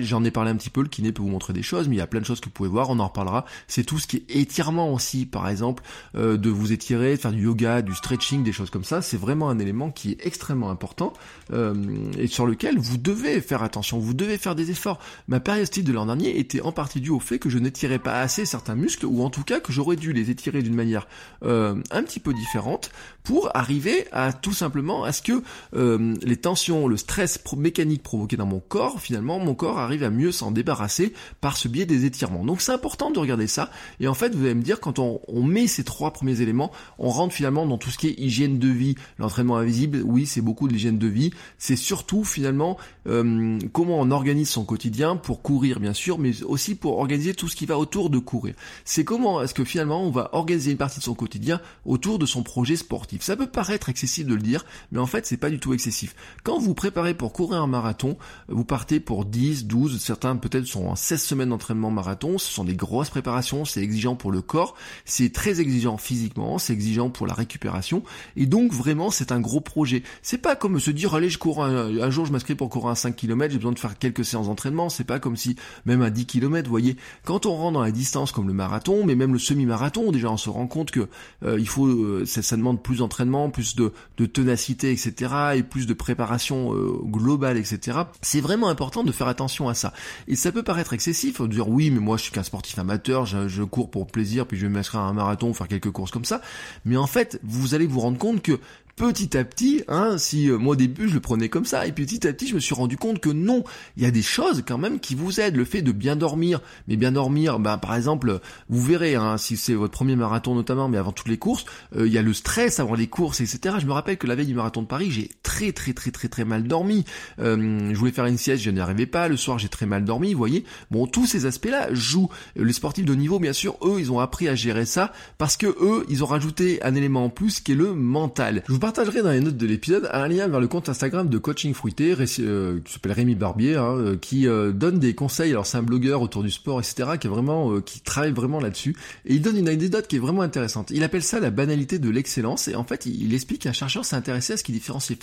j'en 0.02 0.24
ai 0.24 0.32
parlé 0.32 0.52
un 0.52 0.56
petit 0.56 0.70
peu, 0.70 0.82
le 0.82 0.88
kiné 0.88 1.12
peut 1.12 1.22
vous 1.22 1.30
montrer 1.30 1.54
des 1.54 1.62
choses, 1.62 1.88
mais 1.88 1.96
il 1.96 2.00
y 2.00 2.02
a 2.02 2.08
plein 2.08 2.20
de 2.20 2.26
choses 2.26 2.40
que 2.40 2.46
vous 2.46 2.52
pouvez 2.52 2.70
voir, 2.70 2.90
on 2.90 3.00
en 3.00 3.08
reparlera, 3.08 3.46
c'est 3.68 3.84
tout 3.84 4.00
ce 4.00 4.08
qui 4.08 4.18
est 4.18 4.36
étirement 4.38 4.94
aussi, 4.94 5.26
par 5.26 5.48
exemple, 5.48 5.84
euh, 6.16 6.38
de 6.38 6.50
vous 6.50 6.72
étirer, 6.72 7.16
de 7.16 7.22
faire 7.22 7.32
du 7.32 7.44
yoga, 7.44 7.82
du 7.82 7.94
stretching, 7.94 8.44
des 8.44 8.52
choses 8.52 8.70
comme 8.70 8.84
ça, 8.84 9.02
c'est 9.02 9.18
vraiment 9.18 9.50
un 9.50 9.60
élément 9.60 9.92
qui 9.92 10.12
est 10.12 10.26
extrêmement 10.26 10.70
important, 10.70 11.14
euh, 11.52 11.74
et 12.18 12.28
sur 12.28 12.46
lequel 12.46 12.78
vous 12.78 12.98
devez 12.98 13.42
faire 13.42 13.64
attention 13.64 14.00
vous 14.00 14.14
devez 14.14 14.38
faire 14.38 14.56
des 14.56 14.72
efforts. 14.72 15.00
Ma 15.28 15.40
périostite 15.40 15.86
de 15.86 15.92
l'an 15.92 16.06
dernier 16.06 16.40
était 16.40 16.62
en 16.62 16.72
partie 16.72 17.02
due 17.02 17.10
au 17.10 17.20
fait 17.20 17.40
que 17.40 17.50
je 17.50 17.58
n'étirais 17.58 18.00
pas 18.00 18.22
assez 18.22 18.46
certains 18.46 18.76
muscles, 18.76 19.06
ou 19.06 19.24
en 19.24 19.30
tout 19.30 19.44
cas 19.44 19.60
que 19.60 19.72
j'aurais 19.72 19.96
dû 19.96 20.14
les 20.14 20.30
étirer 20.30 20.62
d'une 20.62 20.76
manière 20.76 21.08
euh, 21.44 21.76
un 21.92 22.04
petit 22.04 22.20
peu 22.20 22.34
différente 22.34 22.92
pour 23.24 23.56
arriver 23.56 24.08
à 24.12 24.34
tout 24.34 24.54
simplement 24.54 25.04
à 25.04 25.12
ce 25.12 25.22
que 25.22 25.44
les 25.74 26.38
tensions, 26.38 26.88
le 26.88 26.98
stress 26.98 27.40
mécanique 27.56 28.04
provoqué 28.04 28.38
dans 28.38 28.46
mon 28.46 28.60
corps, 28.60 29.00
finalement, 29.00 29.40
corps 29.56 29.80
arrive 29.80 30.04
à 30.04 30.10
mieux 30.10 30.32
s'en 30.32 30.52
débarrasser 30.52 31.14
par 31.42 31.58
ce 31.58 31.68
biais 31.68 31.86
des 31.86 32.06
étirements. 32.06 32.46
Donc 32.46 32.62
c'est 32.62 32.72
important 32.72 33.12
de 33.12 33.20
regarder 33.20 33.48
ça. 33.48 33.70
Et 34.00 34.08
en 34.08 34.14
fait, 34.14 34.36
vous 34.36 34.46
allez 34.46 34.56
me 34.56 34.64
dire, 34.64 34.80
quand 34.80 35.00
on, 35.00 35.22
on 35.28 35.44
met 35.44 35.68
ces 35.68 35.84
trois 35.84 36.12
premiers 36.12 36.42
éléments, 36.42 36.72
on 36.98 37.10
rentre 37.10 37.34
finalement 37.34 37.66
dans 37.66 37.78
tout 37.78 37.90
ce 37.90 37.98
qui 37.98 38.08
est 38.08 38.20
hygiène 38.20 38.60
de 38.60 38.68
vie, 38.68 38.96
l'entraînement 39.18 39.58
invisible. 39.58 40.02
Oui, 40.06 40.26
c'est 40.26 40.42
beaucoup 40.42 40.68
de 40.68 40.74
l'hygiène 40.74 40.98
de 40.98 41.08
vie. 41.08 41.32
C'est 41.58 41.76
surtout 41.76 42.24
finalement 42.24 42.78
euh, 43.08 43.60
comment 43.74 44.00
on 44.00 44.12
organise 44.12 44.50
son 44.50 44.66
quotidien 44.66 45.16
pour 45.16 45.42
courir, 45.42 45.80
bien 45.80 45.94
sûr, 45.94 46.20
mais 46.20 46.44
aussi 46.44 46.76
pour 46.76 46.98
organiser 47.00 47.34
tout 47.34 47.48
ce 47.48 47.56
qui 47.56 47.66
va 47.66 47.78
autour 47.78 48.10
de 48.10 48.20
courir. 48.20 48.56
C'est 48.86 49.04
comment 49.04 49.42
est-ce 49.42 49.54
que 49.54 49.64
finalement 49.64 50.04
on 50.04 50.12
va 50.12 50.30
organiser 50.34 50.72
une 50.72 50.78
partie 50.78 51.00
de 51.00 51.04
son 51.04 51.16
quotidien 51.16 51.62
autour 51.86 52.20
de 52.20 52.26
son 52.26 52.44
projet 52.44 52.76
sportif. 52.76 53.22
Ça 53.22 53.36
peut 53.36 53.48
paraître 53.48 53.90
excessif 53.90 54.26
de 54.26 54.34
le 54.34 54.42
dire, 54.42 54.66
mais 54.92 55.00
en 55.00 55.06
fait 55.06 55.26
c'est 55.26 55.38
pas 55.38 55.50
du 55.50 55.60
tout 55.60 55.74
excessif. 55.74 56.16
Quand 56.44 56.60
vous 56.60 56.74
préparez 56.74 57.14
pour 57.14 57.34
courir 57.34 57.62
un 57.62 57.68
marathon, 57.68 58.18
vous 58.48 58.66
partez 58.66 59.00
pour 59.00 59.26
10, 59.30 59.66
12, 59.66 60.00
certains 60.02 60.36
peut-être 60.36 60.66
sont 60.66 60.86
en 60.86 60.96
16 60.96 61.22
semaines 61.22 61.50
d'entraînement 61.50 61.92
marathon, 61.92 62.38
ce 62.38 62.52
sont 62.52 62.64
des 62.64 62.76
grosses 62.76 63.10
préparations, 63.10 63.66
c'est 63.66 63.82
exigeant 63.82 64.16
pour 64.16 64.32
le 64.32 64.42
corps, 64.42 64.76
c'est 65.06 65.32
très 65.32 65.62
exigeant 65.62 65.98
physiquement, 65.98 66.58
c'est 66.58 66.74
exigeant 66.74 67.10
pour 67.10 67.28
la 67.28 67.34
récupération, 67.34 68.04
et 68.36 68.46
donc 68.46 68.74
vraiment 68.74 69.12
c'est 69.12 69.32
un 69.32 69.40
gros 69.40 69.62
projet. 69.62 70.04
C'est 70.22 70.38
pas 70.38 70.56
comme 70.56 70.80
se 70.80 70.92
dire 70.92 71.14
allez 71.14 71.30
je 71.30 71.38
cours 71.38 71.64
un, 71.64 72.10
jour 72.10 72.26
je 72.26 72.32
m'inscris 72.32 72.56
pour 72.56 72.70
courir 72.70 72.90
un 72.90 72.96
5 72.96 73.16
km, 73.16 73.52
j'ai 73.52 73.60
besoin 73.60 73.72
de 73.72 73.80
faire 73.80 73.98
quelques 73.98 74.26
séances 74.26 74.48
d'entraînement, 74.48 74.90
c'est 74.90 75.04
pas 75.04 75.20
comme 75.20 75.38
si 75.38 75.56
même 75.86 76.02
à 76.02 76.10
10 76.10 76.26
km, 76.26 76.68
vous 76.68 76.72
voyez, 76.72 76.98
quand 77.24 77.46
on 77.46 77.56
rentre 77.56 77.74
dans 77.74 77.84
la 77.84 77.92
distance 77.92 78.32
comme 78.32 78.48
le 78.48 78.54
marathon, 78.54 79.06
mais 79.06 79.16
même 79.16 79.34
le 79.34 79.40
semi-marathon, 79.40 80.12
déjà 80.12 80.30
on 80.32 80.38
se 80.38 80.50
rend 80.50 80.68
compte 80.68 80.92
que 80.92 81.08
euh, 81.44 81.60
il 81.60 81.68
faut 81.68 81.88
euh, 81.88 82.24
ça, 82.26 82.42
ça 82.42 82.58
demande 82.58 82.82
plus 82.82 82.98
d'entraînement, 82.98 83.50
plus 83.50 83.76
de, 83.76 83.94
de 84.18 84.26
ténacité, 84.26 84.92
etc., 84.92 85.34
et 85.56 85.64
plus 85.64 85.88
de 85.88 85.94
préparation 85.94 86.74
euh, 86.74 87.00
globale, 87.04 87.58
etc. 87.58 88.00
C'est 88.22 88.42
vraiment 88.42 88.70
important 88.70 89.04
de 89.04 89.12
faire 89.20 89.28
attention 89.28 89.70
à 89.70 89.74
ça. 89.74 89.94
Et 90.28 90.36
ça 90.36 90.52
peut 90.52 90.64
paraître 90.64 90.94
excessif, 90.94 91.42
de 91.42 91.48
dire 91.48 91.70
oui, 91.70 91.92
mais 91.92 92.00
moi 92.00 92.18
je 92.18 92.24
suis 92.24 92.32
qu'un 92.32 92.44
sportif 92.44 92.80
amateur, 92.80 93.26
je, 93.26 93.48
je, 93.48 93.64
cours 93.64 93.92
pour 93.92 94.08
plaisir, 94.08 94.48
puis 94.48 94.58
je 94.58 94.66
vais 94.66 94.72
m'inscrire 94.72 95.02
à 95.02 95.04
un 95.04 95.14
marathon, 95.14 95.54
faire 95.54 95.68
quelques 95.68 95.92
courses 95.92 96.12
comme 96.12 96.26
ça. 96.26 96.42
Mais 96.86 96.98
en 96.98 97.08
fait, 97.08 97.40
vous 97.44 97.76
allez 97.76 97.86
vous 97.86 98.00
rendre 98.00 98.18
compte 98.18 98.42
que 98.42 98.60
petit 99.00 99.38
à 99.38 99.46
petit, 99.46 99.82
hein, 99.88 100.18
si 100.18 100.50
euh, 100.50 100.58
moi 100.58 100.74
au 100.74 100.76
début 100.76 101.08
je 101.08 101.14
le 101.14 101.22
prenais 101.22 101.48
comme 101.48 101.64
ça, 101.64 101.88
et 101.88 101.94
petit 101.94 102.28
à 102.28 102.34
petit 102.34 102.50
je 102.50 102.56
me 102.56 102.60
suis 102.60 102.76
rendu 102.76 102.98
compte 102.98 103.22
que 103.22 103.30
non, 103.30 103.64
il 103.96 104.04
y 104.04 104.06
a 104.06 104.12
des 104.12 104.22
choses 104.22 104.62
quand 104.68 104.78
même 104.78 105.00
qui 105.00 105.16
vous 105.16 105.40
aident, 105.40 105.56
le 105.56 105.64
fait 105.64 105.82
de 105.82 105.94
bien 105.94 106.18
dormir, 106.18 106.60
mais 106.90 106.98
bien 106.98 107.14
dormir, 107.14 107.60
bah, 107.60 107.78
par 107.78 107.96
exemple, 107.96 108.42
vous 108.68 108.82
verrez, 108.82 109.16
hein, 109.16 109.38
si 109.38 109.56
c'est 109.56 109.74
votre 109.74 109.94
premier 109.94 110.18
marathon 110.18 110.54
notamment, 110.54 110.90
mais 110.90 110.98
avant 110.98 111.14
toutes 111.14 111.30
les 111.30 111.38
courses, 111.38 111.64
euh, 111.96 112.08
il 112.08 112.14
y 112.14 112.18
a 112.18 112.22
le 112.22 112.34
stress 112.34 112.82
avant 112.82 112.94
les 112.94 113.08
courses, 113.08 113.40
etc. 113.40 113.78
Je 113.80 113.86
me 113.86 113.94
rappelle 113.94 114.18
que 114.18 114.28
la 114.28 114.36
veille 114.36 114.48
du 114.48 114.54
marathon 114.54 114.82
de 114.82 114.88
Paris, 114.88 115.12
j'ai 115.12 115.32
très 115.44 115.72
très 115.72 115.94
très 115.94 116.12
très 116.12 116.28
très 116.28 116.44
mal 116.44 116.64
dormi. 116.64 117.06
Euh, 117.40 117.94
je 117.94 117.98
voulais 117.98 118.12
faire 118.12 118.26
une 118.26 118.38
sieste, 118.38 118.64
je 118.64 118.70
n'y 118.70 118.82
arrivais 118.82 119.06
pas. 119.06 119.30
Le 119.30 119.38
soir, 119.38 119.60
j'ai 119.60 119.70
très 119.70 119.86
mal 119.86 120.04
dormi. 120.04 120.34
Vous 120.34 120.38
voyez, 120.40 120.66
bon, 120.92 121.08
tous 121.08 121.26
ces 121.26 121.46
aspects-là 121.46 121.94
jouent. 121.94 122.30
Les 122.58 122.74
sportifs 122.74 123.06
de 123.06 123.16
niveau, 123.16 123.40
bien 123.40 123.54
sûr, 123.54 123.78
eux, 123.82 123.96
ils 124.00 124.12
ont 124.12 124.20
appris 124.20 124.50
à 124.50 124.56
gérer 124.56 124.86
ça 124.86 125.14
parce 125.38 125.56
que 125.56 125.68
eux, 125.68 126.06
ils 126.10 126.22
ont 126.22 126.28
rajouté 126.28 126.84
un 126.84 126.96
élément 126.96 127.24
en 127.24 127.30
plus 127.30 127.62
qui 127.62 127.72
est 127.72 127.76
le 127.76 127.94
mental. 127.94 128.64
Partagerai 128.90 129.22
dans 129.22 129.30
les 129.30 129.40
notes 129.40 129.56
de 129.56 129.68
l'épisode 129.68 130.10
un 130.12 130.28
lien 130.28 130.48
vers 130.48 130.60
le 130.60 130.68
compte 130.68 130.90
Instagram 130.90 131.30
de 131.30 131.38
Coaching 131.38 131.76
Fruité, 131.76 132.16
euh, 132.40 132.80
qui 132.84 132.92
s'appelle 132.92 133.12
Rémi 133.12 133.36
Barbier, 133.36 133.76
hein, 133.76 133.96
euh, 133.96 134.18
qui 134.18 134.48
euh, 134.48 134.72
donne 134.72 134.98
des 134.98 135.14
conseils. 135.14 135.52
Alors 135.52 135.68
c'est 135.68 135.78
un 135.78 135.84
blogueur 135.84 136.24
autour 136.24 136.42
du 136.42 136.50
sport, 136.50 136.80
etc., 136.80 137.12
qui 137.22 137.28
est 137.28 137.30
vraiment, 137.30 137.82
qui 137.82 138.00
travaille 138.02 138.32
vraiment 138.32 138.60
là-dessus, 138.60 138.96
et 139.26 139.36
il 139.36 139.44
donne 139.44 139.58
une 139.58 139.70
anecdote 139.70 140.08
qui 140.08 140.16
est 140.16 140.20
vraiment 140.20 140.42
intéressante. 140.42 140.90
Il 140.90 141.04
appelle 141.04 141.22
ça 141.22 141.40
la 141.40 141.52
banalité 141.52 142.00
de 142.00 142.10
l'excellence, 142.10 142.68
et 142.68 142.74
en 142.74 142.84
fait, 142.84 143.06
il, 143.06 143.32
explique 143.36 143.62
qu'un 143.62 143.74
chercheur 143.74 144.06
s'est 144.06 144.16
intéressé 144.16 144.54
à 144.54 144.58
ce 144.58 144.64
qui 144.64 144.72
différencie 144.72 145.16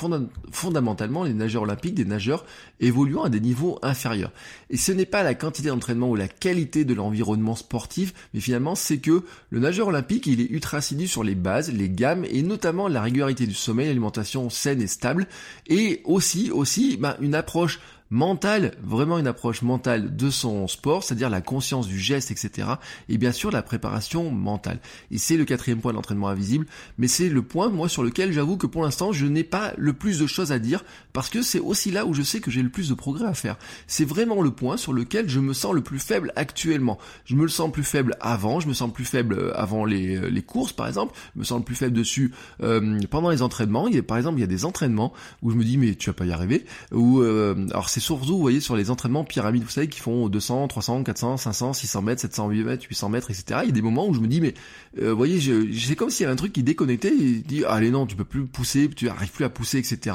fondamentalement 0.52 1.24
les 1.24 1.34
nageurs 1.34 1.62
olympiques 1.62 1.94
des 1.94 2.04
nageurs 2.04 2.44
évoluant 2.78 3.24
à 3.24 3.30
des 3.30 3.40
niveaux 3.40 3.80
inférieurs. 3.82 4.30
Et 4.70 4.76
ce 4.76 4.92
n'est 4.92 5.06
pas 5.06 5.24
la 5.24 5.34
quantité 5.34 5.70
d'entraînement 5.70 6.08
ou 6.08 6.14
la 6.14 6.28
qualité 6.28 6.84
de 6.84 6.94
l'environnement 6.94 7.56
sportif, 7.56 8.14
mais 8.32 8.38
finalement 8.38 8.76
c'est 8.76 8.98
que 8.98 9.24
le 9.50 9.58
nageur 9.58 9.88
olympique, 9.88 10.28
il 10.28 10.40
est 10.40 10.50
ultra 10.50 10.78
assidu 10.78 11.08
sur 11.08 11.24
les 11.24 11.34
bases, 11.34 11.72
les 11.72 11.90
gammes 11.90 12.24
et 12.30 12.42
notamment 12.42 12.86
la 12.86 13.02
régularité 13.02 13.44
du 13.48 13.55
sommeil, 13.56 13.88
l'alimentation 13.88 14.50
saine 14.50 14.82
et 14.82 14.86
stable, 14.86 15.26
et 15.66 16.02
aussi, 16.04 16.50
aussi, 16.50 16.96
bah, 16.96 17.16
une 17.20 17.34
approche 17.34 17.80
mentale, 18.10 18.72
vraiment 18.82 19.18
une 19.18 19.26
approche 19.26 19.62
mentale 19.62 20.16
de 20.16 20.30
son 20.30 20.68
sport, 20.68 21.02
c'est-à-dire 21.02 21.30
la 21.30 21.40
conscience 21.40 21.86
du 21.88 21.98
geste, 21.98 22.30
etc. 22.30 22.68
Et 23.08 23.18
bien 23.18 23.32
sûr 23.32 23.50
la 23.50 23.62
préparation 23.62 24.30
mentale. 24.30 24.78
Et 25.10 25.18
c'est 25.18 25.36
le 25.36 25.44
quatrième 25.44 25.80
point 25.80 25.92
de 25.92 25.96
l'entraînement 25.96 26.28
invisible, 26.28 26.66
mais 26.98 27.08
c'est 27.08 27.28
le 27.28 27.42
point, 27.42 27.68
moi, 27.68 27.88
sur 27.88 28.02
lequel 28.02 28.32
j'avoue 28.32 28.56
que 28.56 28.66
pour 28.66 28.82
l'instant, 28.82 29.12
je 29.12 29.26
n'ai 29.26 29.44
pas 29.44 29.72
le 29.76 29.92
plus 29.92 30.18
de 30.18 30.26
choses 30.26 30.52
à 30.52 30.58
dire, 30.58 30.84
parce 31.12 31.28
que 31.28 31.42
c'est 31.42 31.60
aussi 31.60 31.90
là 31.90 32.06
où 32.06 32.14
je 32.14 32.22
sais 32.22 32.40
que 32.40 32.50
j'ai 32.50 32.62
le 32.62 32.68
plus 32.68 32.88
de 32.88 32.94
progrès 32.94 33.26
à 33.26 33.34
faire. 33.34 33.56
C'est 33.86 34.04
vraiment 34.04 34.42
le 34.42 34.50
point 34.50 34.76
sur 34.76 34.92
lequel 34.92 35.28
je 35.28 35.40
me 35.40 35.52
sens 35.52 35.74
le 35.74 35.82
plus 35.82 35.98
faible 35.98 36.32
actuellement. 36.36 36.98
Je 37.24 37.34
me 37.34 37.42
le 37.42 37.48
sens 37.48 37.72
plus 37.72 37.84
faible 37.84 38.16
avant, 38.20 38.60
je 38.60 38.68
me 38.68 38.74
sens 38.74 38.92
plus 38.92 39.04
faible 39.04 39.34
euh, 39.34 39.52
avant 39.56 39.84
les, 39.84 40.16
euh, 40.16 40.28
les 40.28 40.42
courses, 40.42 40.72
par 40.72 40.86
exemple, 40.86 41.14
je 41.34 41.40
me 41.40 41.44
sens 41.44 41.58
le 41.58 41.64
plus 41.64 41.74
faible 41.74 41.96
dessus 41.96 42.32
euh, 42.62 43.00
pendant 43.10 43.30
les 43.30 43.42
entraînements. 43.42 43.88
Il 43.88 43.94
y 43.94 43.98
a, 43.98 44.02
par 44.02 44.16
exemple, 44.16 44.38
il 44.38 44.42
y 44.42 44.44
a 44.44 44.48
des 44.48 44.64
entraînements 44.64 45.12
où 45.42 45.50
je 45.50 45.56
me 45.56 45.64
dis, 45.64 45.78
mais 45.78 45.94
tu 45.94 46.10
vas 46.10 46.14
pas 46.14 46.26
y 46.26 46.32
arriver, 46.32 46.64
ou 46.92 47.20
alors 47.20 47.88
c'est 47.96 48.00
surtout, 48.00 48.26
vous 48.26 48.40
voyez, 48.40 48.60
sur 48.60 48.76
les 48.76 48.90
entraînements 48.90 49.24
pyramides, 49.24 49.62
vous 49.62 49.70
savez, 49.70 49.88
qui 49.88 50.00
font 50.00 50.28
200, 50.28 50.68
300, 50.68 51.02
400, 51.02 51.38
500, 51.38 51.72
600 51.72 52.02
mètres, 52.02 52.20
700 52.20 52.48
mètres, 52.48 52.84
800 52.86 53.08
mètres, 53.08 53.30
etc. 53.30 53.60
Il 53.62 53.68
y 53.68 53.70
a 53.70 53.72
des 53.72 53.80
moments 53.80 54.06
où 54.06 54.12
je 54.12 54.20
me 54.20 54.26
dis, 54.26 54.42
mais, 54.42 54.52
euh, 55.00 55.12
vous 55.12 55.16
voyez, 55.16 55.40
c'est 55.72 55.96
comme 55.96 56.10
s'il 56.10 56.24
y 56.24 56.26
avait 56.26 56.34
un 56.34 56.36
truc 56.36 56.52
qui 56.52 56.62
déconnectait, 56.62 57.08
et 57.08 57.38
dit, 57.38 57.64
allez 57.64 57.90
non, 57.90 58.04
tu 58.04 58.14
peux 58.14 58.26
plus 58.26 58.44
pousser, 58.44 58.90
tu 58.94 59.08
arrives 59.08 59.30
plus 59.30 59.46
à 59.46 59.48
pousser, 59.48 59.78
etc. 59.78 60.14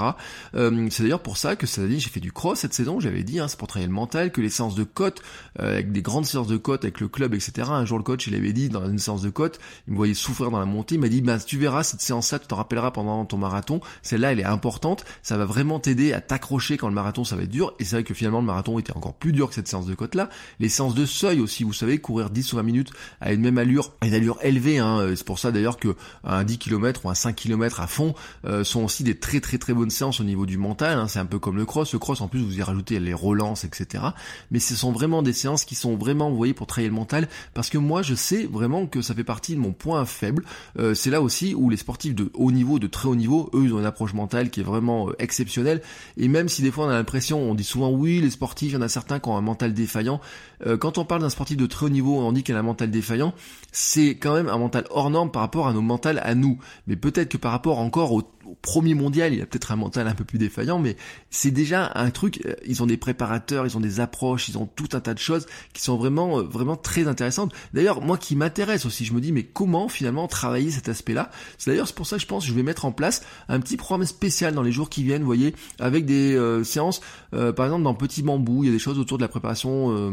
Euh, 0.54 0.90
c'est 0.92 1.02
d'ailleurs 1.02 1.24
pour 1.24 1.38
ça 1.38 1.56
que 1.56 1.66
ça 1.66 1.88
dit, 1.88 2.00
j'ai 2.00 2.12
fait 2.12 2.20
du 2.20 2.32
cross 2.32 2.60
cette 2.60 2.76
saison, 2.76 3.00
j'avais 3.00 3.24
dit, 3.24 3.40
hein, 3.40 3.48
c'est 3.48 3.58
pour 3.58 3.68
travailler 3.68 3.88
le 3.88 3.96
mental, 3.96 4.32
que 4.32 4.42
les 4.42 4.50
séances 4.50 4.76
de 4.76 4.84
côte, 4.84 5.24
euh, 5.60 5.74
avec 5.74 5.92
des 5.92 6.04
grandes 6.04 6.28
séances 6.28 6.46
de 6.46 6.58
côte, 6.58 6.84
avec 6.84 7.00
le 7.00 7.08
club, 7.08 7.34
etc. 7.34 7.70
Un 7.72 7.86
jour, 7.86 7.98
le 7.98 8.04
coach, 8.04 8.28
il 8.28 8.36
avait 8.36 8.54
dit, 8.54 8.70
dans 8.70 8.88
une 8.88 9.00
séance 9.00 9.24
de 9.24 9.32
côte, 9.32 9.60
il 9.88 9.94
me 9.94 9.98
voyait 9.98 10.14
souffrir 10.14 10.52
dans 10.52 10.60
la 10.60 10.66
montée, 10.66 10.96
il 10.96 11.02
m'a 11.02 11.10
dit, 11.10 11.22
bah, 11.22 11.40
tu 11.40 11.58
verras, 11.58 11.82
cette 11.82 12.02
séance-là, 12.02 12.38
tu 12.38 12.46
t'en 12.46 12.58
rappelleras 12.58 12.92
pendant 12.92 13.26
ton 13.26 13.38
marathon, 13.38 13.82
celle-là, 14.04 14.34
elle 14.34 14.40
est 14.40 14.44
importante, 14.44 15.04
ça 15.24 15.36
va 15.36 15.46
vraiment 15.46 15.80
t'aider 15.80 16.14
à 16.14 16.22
t'accrocher 16.22 16.78
quand 16.78 16.88
le 16.88 16.94
marathon, 16.94 17.24
ça 17.24 17.36
va 17.36 17.42
être 17.42 17.50
dur, 17.50 17.71
et 17.80 17.86
c'est 17.86 17.96
vrai 17.98 18.04
que 18.04 18.14
finalement 18.14 18.40
le 18.40 18.46
marathon 18.46 18.80
était 18.80 18.94
encore 18.94 19.14
plus 19.14 19.32
dur 19.32 19.50
que 19.50 19.56
cette 19.56 19.68
séance 19.68 19.86
de 19.86 19.96
côte 19.96 20.16
là. 20.16 20.30
Les 20.60 20.70
séances 20.70 20.96
de 20.96 21.06
seuil 21.06 21.40
aussi, 21.40 21.64
vous 21.64 21.74
savez, 21.74 22.00
courir 22.00 22.30
10 22.30 22.54
ou 22.54 22.56
20 22.58 22.64
minutes 22.64 22.92
à 23.20 23.34
une 23.34 23.42
même 23.42 23.58
allure, 23.58 23.94
à 24.02 24.08
une 24.08 24.14
allure 24.14 24.38
élevée, 24.42 24.80
hein. 24.80 25.06
c'est 25.16 25.26
pour 25.26 25.40
ça 25.40 25.52
d'ailleurs 25.52 25.78
que 25.78 25.96
un 26.24 26.44
10 26.44 26.58
km 26.58 27.06
ou 27.06 27.10
un 27.10 27.16
5 27.16 27.36
km 27.36 27.80
à 27.80 27.88
fond 27.88 28.14
euh, 28.46 28.64
sont 28.64 28.84
aussi 28.84 29.04
des 29.04 29.16
très 29.16 29.40
très 29.40 29.58
très 29.58 29.74
bonnes 29.74 29.90
séances 29.90 30.20
au 30.20 30.24
niveau 30.24 30.46
du 30.46 30.58
mental, 30.58 30.98
hein. 30.98 31.08
c'est 31.08 31.20
un 31.20 31.26
peu 31.26 31.40
comme 31.40 31.58
le 31.58 31.66
cross, 31.66 31.94
le 31.94 32.00
cross 32.00 32.22
en 32.22 32.28
plus 32.28 32.42
vous 32.42 32.58
y 32.58 32.64
rajoutez 32.64 33.00
les 33.00 33.14
relances, 33.14 33.64
etc. 33.64 34.04
Mais 34.52 34.60
ce 34.60 34.76
sont 34.76 34.92
vraiment 34.92 35.22
des 35.22 35.34
séances 35.34 35.66
qui 35.66 35.76
sont 35.76 35.96
vraiment, 35.96 36.30
vous 36.30 36.38
voyez, 36.38 36.54
pour 36.54 36.68
travailler 36.68 36.90
le 36.90 36.96
mental, 36.96 37.28
parce 37.54 37.70
que 37.70 37.78
moi 37.78 38.02
je 38.02 38.16
sais 38.16 38.46
vraiment 38.46 38.88
que 38.88 39.02
ça 39.02 39.14
fait 39.14 39.24
partie 39.24 39.56
de 39.56 39.60
mon 39.60 39.72
point 39.72 40.06
faible, 40.06 40.44
euh, 40.80 40.94
c'est 40.94 41.10
là 41.10 41.22
aussi 41.22 41.56
où 41.56 41.70
les 41.70 41.78
sportifs 41.78 42.16
de 42.16 42.32
haut 42.34 42.52
niveau, 42.52 42.80
de 42.80 42.88
très 42.88 43.08
haut 43.08 43.16
niveau, 43.16 43.50
eux 43.54 43.64
ils 43.64 43.74
ont 43.74 43.80
une 43.80 43.86
approche 43.86 44.14
mentale 44.14 44.50
qui 44.50 44.60
est 44.60 44.64
vraiment 44.64 45.10
euh, 45.10 45.16
exceptionnelle, 45.20 45.82
et 46.18 46.28
même 46.28 46.50
si 46.50 46.62
des 46.62 46.72
fois 46.72 46.86
on 46.86 46.90
a 46.90 46.94
l'impression, 46.94 47.40
on 47.42 47.56
souvent 47.64 47.90
oui, 47.92 48.20
les 48.22 48.30
sportifs, 48.30 48.72
il 48.72 48.76
y 48.76 48.78
en 48.78 48.82
a 48.82 48.90
certains 48.90 49.20
qui 49.20 49.30
ont 49.30 49.38
un 49.38 49.42
mental 49.42 49.74
défaillant. 49.74 50.20
Euh, 50.66 50.78
quand 50.78 50.98
on 50.98 51.06
parle 51.06 51.22
d'un 51.22 51.30
sportif 51.30 51.58
de 51.58 51.66
très 51.66 51.86
haut 51.86 51.90
niveau, 51.90 52.20
on 52.20 52.32
dit 52.32 52.44
qu'il 52.44 52.56
a 52.56 52.60
un 52.60 52.64
mental 52.64 52.92
défaillant, 52.92 53.34
c'est 53.72 54.16
quand 54.18 54.34
même 54.34 54.48
un 54.48 54.58
mental 54.58 54.86
hors 54.90 55.10
norme 55.10 55.32
par 55.32 55.42
rapport 55.42 55.68
à 55.68 55.74
nos 55.74 55.82
mentales 55.82 56.22
à 56.24 56.36
nous. 56.36 56.60
Mais 56.88 56.96
peut-être 56.96 57.30
que 57.30 57.38
par 57.38 57.52
rapport 57.52 57.80
encore 57.80 58.12
au 58.12 58.24
premier 58.62 58.94
mondial, 58.94 59.34
il 59.34 59.42
a 59.42 59.46
peut-être 59.46 59.72
un 59.72 59.76
mental 59.76 60.08
un 60.08 60.14
peu 60.14 60.24
plus 60.24 60.38
défaillant, 60.38 60.80
mais 60.80 60.98
c'est 61.30 61.52
déjà 61.52 61.92
un 61.96 62.10
truc. 62.12 62.42
Euh, 62.46 62.56
ils 62.66 62.84
ont 62.84 62.86
des 62.86 62.98
préparateurs, 62.98 63.66
ils 63.66 63.78
ont 63.78 63.80
des 63.80 64.00
approches, 64.00 64.50
ils 64.50 64.58
ont 64.58 64.66
tout 64.66 64.90
un 64.94 65.00
tas 65.00 65.14
de 65.14 65.20
choses 65.20 65.46
qui 65.74 65.82
sont 65.82 65.98
vraiment, 65.98 66.40
euh, 66.40 66.44
vraiment 66.44 66.76
très 66.76 67.08
intéressantes. 67.08 67.54
D'ailleurs, 67.74 68.02
moi 68.02 68.18
qui 68.18 68.36
m'intéresse 68.36 68.86
aussi, 68.86 69.06
je 69.06 69.14
me 69.14 69.22
dis 69.22 69.32
mais 69.32 69.44
comment 69.44 69.88
finalement 69.90 70.28
travailler 70.28 70.72
cet 70.72 70.90
aspect-là? 70.90 71.32
C'est 71.58 71.72
d'ailleurs 71.72 71.88
c'est 71.88 71.96
pour 71.96 72.08
ça 72.08 72.18
que 72.18 72.22
je 72.22 72.28
pense 72.28 72.44
que 72.44 72.50
je 72.50 72.56
vais 72.56 72.64
mettre 72.64 72.86
en 72.86 72.92
place 72.92 73.24
un 73.48 73.60
petit 73.60 73.78
programme 73.78 74.06
spécial 74.06 74.54
dans 74.54 74.64
les 74.64 74.72
jours 74.72 74.90
qui 74.90 75.04
viennent, 75.04 75.22
vous 75.22 75.28
voyez, 75.28 75.56
avec 75.80 76.06
des 76.06 76.36
euh, 76.36 76.64
séances, 76.64 77.02
par 77.32 77.66
exemple 77.66 77.84
dans 77.84 77.94
Petit 77.94 78.24
Bambou, 78.24 78.64
il 78.64 78.68
y 78.68 78.70
a 78.70 78.74
des 78.74 78.80
choses 78.80 79.00
autour 79.00 79.18
de 79.18 79.24
la 79.24 79.30
préparation 79.30 80.12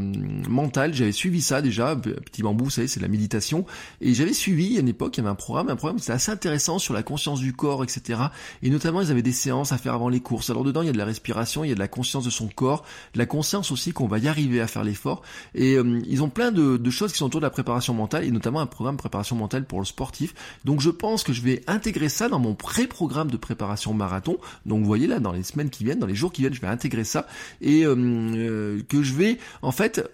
mentale. 0.48 0.94
J'avais 0.94 1.12
suivi 1.12 1.40
ça 1.40 1.62
déjà. 1.62 1.96
Petit 1.96 2.42
Bambou, 2.42 2.64
vous 2.64 2.70
savez, 2.70 2.86
c'est 2.86 3.00
la 3.00 3.08
méditation, 3.08 3.66
et 4.00 4.14
j'avais 4.14 4.32
suivi 4.32 4.76
a 4.76 4.80
une 4.80 4.88
époque, 4.88 5.16
il 5.16 5.20
y 5.20 5.22
avait 5.22 5.30
un 5.30 5.34
programme, 5.34 5.68
un 5.68 5.76
programme 5.76 5.98
c'était 5.98 6.12
assez 6.12 6.30
intéressant 6.30 6.78
sur 6.78 6.94
la 6.94 7.02
conscience 7.02 7.40
du 7.40 7.52
corps, 7.52 7.82
etc. 7.82 8.17
Et 8.62 8.70
notamment, 8.70 9.00
ils 9.00 9.10
avaient 9.10 9.22
des 9.22 9.32
séances 9.32 9.72
à 9.72 9.78
faire 9.78 9.94
avant 9.94 10.08
les 10.08 10.20
courses. 10.20 10.50
Alors 10.50 10.64
dedans, 10.64 10.82
il 10.82 10.86
y 10.86 10.90
a 10.90 10.92
de 10.92 10.98
la 10.98 11.04
respiration, 11.04 11.64
il 11.64 11.68
y 11.68 11.72
a 11.72 11.74
de 11.74 11.80
la 11.80 11.88
conscience 11.88 12.24
de 12.24 12.30
son 12.30 12.48
corps, 12.48 12.84
de 13.14 13.18
la 13.18 13.26
conscience 13.26 13.70
aussi 13.70 13.92
qu'on 13.92 14.06
va 14.06 14.18
y 14.18 14.28
arriver 14.28 14.60
à 14.60 14.66
faire 14.66 14.84
l'effort. 14.84 15.22
Et 15.54 15.74
euh, 15.74 16.00
ils 16.06 16.22
ont 16.22 16.28
plein 16.28 16.52
de, 16.52 16.90
choses 16.90 17.12
qui 17.12 17.18
sont 17.18 17.26
autour 17.26 17.40
de 17.40 17.46
la 17.46 17.50
préparation 17.50 17.94
mentale, 17.94 18.24
et 18.24 18.30
notamment 18.30 18.60
un 18.60 18.66
programme 18.66 18.96
de 18.96 19.00
préparation 19.00 19.36
mentale 19.36 19.64
pour 19.64 19.78
le 19.78 19.84
sportif. 19.84 20.34
Donc 20.64 20.80
je 20.80 20.90
pense 20.90 21.22
que 21.22 21.32
je 21.32 21.42
vais 21.42 21.62
intégrer 21.66 22.08
ça 22.08 22.28
dans 22.28 22.38
mon 22.38 22.54
pré-programme 22.54 23.30
de 23.30 23.36
préparation 23.36 23.94
marathon. 23.94 24.38
Donc 24.66 24.80
vous 24.80 24.86
voyez 24.86 25.06
là, 25.06 25.20
dans 25.20 25.32
les 25.32 25.42
semaines 25.42 25.70
qui 25.70 25.84
viennent, 25.84 25.98
dans 25.98 26.06
les 26.06 26.14
jours 26.14 26.32
qui 26.32 26.42
viennent, 26.42 26.54
je 26.54 26.60
vais 26.60 26.68
intégrer 26.68 27.04
ça, 27.04 27.26
et 27.60 27.84
euh, 27.84 27.94
euh, 27.96 28.82
que 28.88 29.02
je 29.02 29.14
vais 29.14 29.38
en 29.62 29.72
fait 29.72 30.08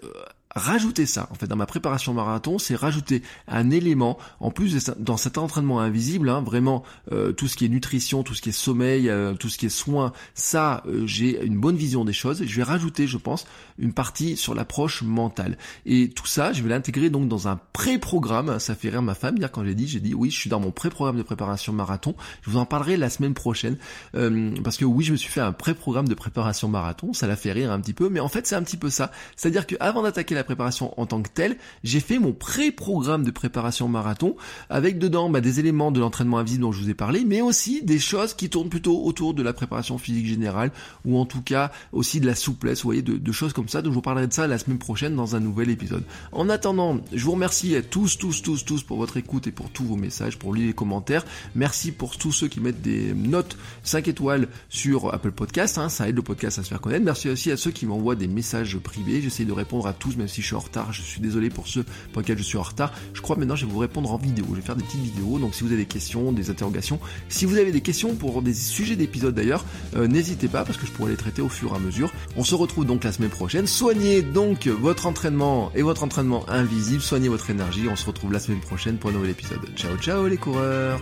rajouter 0.54 1.06
ça, 1.06 1.28
en 1.30 1.34
fait, 1.34 1.46
dans 1.46 1.56
ma 1.56 1.66
préparation 1.66 2.14
marathon, 2.14 2.58
c'est 2.58 2.76
rajouter 2.76 3.22
un 3.48 3.70
élément, 3.70 4.18
en 4.40 4.50
plus 4.50 4.90
dans 4.98 5.16
cet 5.16 5.38
entraînement 5.38 5.80
invisible, 5.80 6.28
hein, 6.28 6.42
vraiment 6.42 6.84
euh, 7.12 7.32
tout 7.32 7.48
ce 7.48 7.56
qui 7.56 7.64
est 7.64 7.68
nutrition, 7.68 8.22
tout 8.22 8.34
ce 8.34 8.42
qui 8.42 8.50
est 8.50 8.52
sommeil, 8.52 9.08
euh, 9.08 9.34
tout 9.34 9.48
ce 9.48 9.58
qui 9.58 9.66
est 9.66 9.70
soins, 9.70 10.12
ça, 10.34 10.82
euh, 10.86 11.06
j'ai 11.06 11.44
une 11.44 11.58
bonne 11.58 11.76
vision 11.76 12.04
des 12.04 12.12
choses. 12.12 12.44
Je 12.44 12.56
vais 12.56 12.62
rajouter, 12.62 13.06
je 13.06 13.16
pense, 13.16 13.46
une 13.78 13.92
partie 13.92 14.36
sur 14.36 14.54
l'approche 14.54 15.02
mentale. 15.02 15.58
Et 15.86 16.10
tout 16.10 16.26
ça, 16.26 16.52
je 16.52 16.62
vais 16.62 16.68
l'intégrer 16.68 17.10
donc 17.10 17.28
dans 17.28 17.48
un 17.48 17.58
pré-programme. 17.72 18.58
Ça 18.60 18.74
fait 18.74 18.90
rire 18.90 19.02
ma 19.02 19.14
femme 19.14 19.36
hier 19.36 19.50
quand 19.50 19.64
j'ai 19.64 19.74
dit, 19.74 19.88
j'ai 19.88 20.00
dit 20.00 20.14
oui, 20.14 20.30
je 20.30 20.36
suis 20.36 20.50
dans 20.50 20.60
mon 20.60 20.70
pré-programme 20.70 21.16
de 21.16 21.22
préparation 21.22 21.72
marathon. 21.72 22.14
Je 22.42 22.50
vous 22.50 22.58
en 22.58 22.66
parlerai 22.66 22.96
la 22.96 23.10
semaine 23.10 23.34
prochaine, 23.34 23.76
parce 24.12 24.76
que 24.76 24.84
oui, 24.84 25.04
je 25.04 25.12
me 25.12 25.16
suis 25.16 25.30
fait 25.30 25.40
un 25.40 25.52
pré-programme 25.52 26.08
de 26.08 26.14
préparation 26.14 26.68
marathon. 26.68 27.12
Ça 27.12 27.26
l'a 27.26 27.36
fait 27.36 27.52
rire 27.52 27.72
un 27.72 27.80
petit 27.80 27.92
peu, 27.92 28.08
mais 28.08 28.20
en 28.20 28.28
fait, 28.28 28.46
c'est 28.46 28.54
un 28.54 28.62
petit 28.62 28.76
peu 28.76 28.90
ça. 28.90 29.10
C'est-à-dire 29.36 29.66
que 29.66 29.74
avant 29.80 30.02
d'attaquer 30.02 30.34
la 30.34 30.43
préparation 30.44 30.98
en 31.00 31.06
tant 31.06 31.22
que 31.22 31.28
telle, 31.28 31.56
j'ai 31.82 32.00
fait 32.00 32.18
mon 32.18 32.32
pré-programme 32.32 33.24
de 33.24 33.30
préparation 33.30 33.88
marathon 33.88 34.36
avec 34.70 34.98
dedans 34.98 35.28
bah, 35.28 35.40
des 35.40 35.60
éléments 35.60 35.90
de 35.90 36.00
l'entraînement 36.00 36.38
invisible 36.38 36.62
dont 36.62 36.72
je 36.72 36.80
vous 36.80 36.90
ai 36.90 36.94
parlé, 36.94 37.24
mais 37.24 37.40
aussi 37.40 37.82
des 37.82 37.98
choses 37.98 38.34
qui 38.34 38.48
tournent 38.50 38.68
plutôt 38.68 39.04
autour 39.04 39.34
de 39.34 39.42
la 39.42 39.52
préparation 39.52 39.98
physique 39.98 40.26
générale 40.26 40.70
ou 41.04 41.18
en 41.18 41.26
tout 41.26 41.42
cas 41.42 41.72
aussi 41.92 42.20
de 42.20 42.26
la 42.26 42.34
souplesse, 42.34 42.82
vous 42.82 42.88
voyez, 42.88 43.02
de, 43.02 43.32
choses 43.32 43.52
comme 43.52 43.68
ça. 43.68 43.82
Donc 43.82 43.92
je 43.92 43.94
vous 43.94 44.02
parlerai 44.02 44.26
de 44.26 44.32
ça 44.32 44.46
la 44.46 44.58
semaine 44.58 44.78
prochaine 44.78 45.16
dans 45.16 45.34
un 45.36 45.40
nouvel 45.40 45.70
épisode. 45.70 46.04
En 46.32 46.48
attendant, 46.48 47.00
je 47.12 47.24
vous 47.24 47.32
remercie 47.32 47.74
à 47.74 47.82
tous, 47.82 48.18
tous, 48.18 48.42
tous, 48.42 48.64
tous 48.64 48.82
pour 48.82 48.98
votre 48.98 49.16
écoute 49.16 49.46
et 49.46 49.52
pour 49.52 49.70
tous 49.70 49.84
vos 49.84 49.96
messages, 49.96 50.38
pour 50.38 50.54
lire 50.54 50.68
les 50.68 50.72
commentaires. 50.72 51.24
Merci 51.54 51.92
pour 51.92 52.16
tous 52.16 52.32
ceux 52.32 52.48
qui 52.48 52.60
mettent 52.60 52.82
des 52.82 53.12
notes 53.14 53.56
5 53.82 54.08
étoiles 54.08 54.48
sur 54.68 55.12
Apple 55.12 55.32
Podcast, 55.32 55.78
hein, 55.78 55.88
ça 55.88 56.08
aide 56.08 56.16
le 56.16 56.22
podcast 56.22 56.58
à 56.58 56.62
se 56.62 56.68
faire 56.68 56.80
connaître. 56.80 57.04
Merci 57.04 57.28
aussi 57.28 57.50
à 57.50 57.56
ceux 57.56 57.70
qui 57.70 57.86
m'envoient 57.86 58.16
des 58.16 58.28
messages 58.28 58.78
privés. 58.78 59.20
J'essaie 59.20 59.44
de 59.44 59.52
répondre 59.52 59.86
à 59.86 59.92
tous, 59.92 60.16
même 60.16 60.28
si 60.34 60.42
je 60.42 60.46
suis 60.46 60.56
en 60.56 60.60
retard. 60.60 60.92
Je 60.92 61.02
suis 61.02 61.20
désolé 61.20 61.50
pour 61.50 61.66
ceux 61.66 61.84
pour 62.12 62.20
lesquels 62.20 62.38
je 62.38 62.42
suis 62.42 62.58
en 62.58 62.62
retard. 62.62 62.92
Je 63.12 63.20
crois 63.20 63.36
maintenant 63.36 63.56
je 63.56 63.66
vais 63.66 63.72
vous 63.72 63.78
répondre 63.78 64.12
en 64.12 64.16
vidéo. 64.16 64.44
Je 64.50 64.56
vais 64.56 64.62
faire 64.62 64.76
des 64.76 64.84
petites 64.84 65.00
vidéos. 65.00 65.38
Donc 65.38 65.54
si 65.54 65.62
vous 65.62 65.68
avez 65.68 65.82
des 65.82 65.86
questions, 65.86 66.32
des 66.32 66.50
interrogations, 66.50 66.98
si 67.28 67.44
vous 67.44 67.56
avez 67.56 67.72
des 67.72 67.80
questions 67.80 68.14
pour 68.14 68.42
des 68.42 68.54
sujets 68.54 68.96
d'épisodes 68.96 69.34
d'ailleurs, 69.34 69.64
euh, 69.96 70.06
n'hésitez 70.06 70.48
pas 70.48 70.64
parce 70.64 70.78
que 70.78 70.86
je 70.86 70.92
pourrai 70.92 71.12
les 71.12 71.16
traiter 71.16 71.42
au 71.42 71.48
fur 71.48 71.72
et 71.72 71.76
à 71.76 71.78
mesure. 71.78 72.12
On 72.36 72.44
se 72.44 72.54
retrouve 72.54 72.84
donc 72.84 73.04
la 73.04 73.12
semaine 73.12 73.30
prochaine. 73.30 73.66
Soignez 73.66 74.22
donc 74.22 74.66
votre 74.66 75.06
entraînement 75.06 75.70
et 75.74 75.82
votre 75.82 76.04
entraînement 76.04 76.48
invisible. 76.48 77.02
Soignez 77.02 77.28
votre 77.28 77.50
énergie. 77.50 77.86
On 77.88 77.96
se 77.96 78.06
retrouve 78.06 78.32
la 78.32 78.40
semaine 78.40 78.60
prochaine 78.60 78.98
pour 78.98 79.10
un 79.10 79.14
nouvel 79.14 79.30
épisode. 79.30 79.60
Ciao 79.76 79.96
ciao 79.96 80.26
les 80.26 80.36
coureurs 80.36 81.00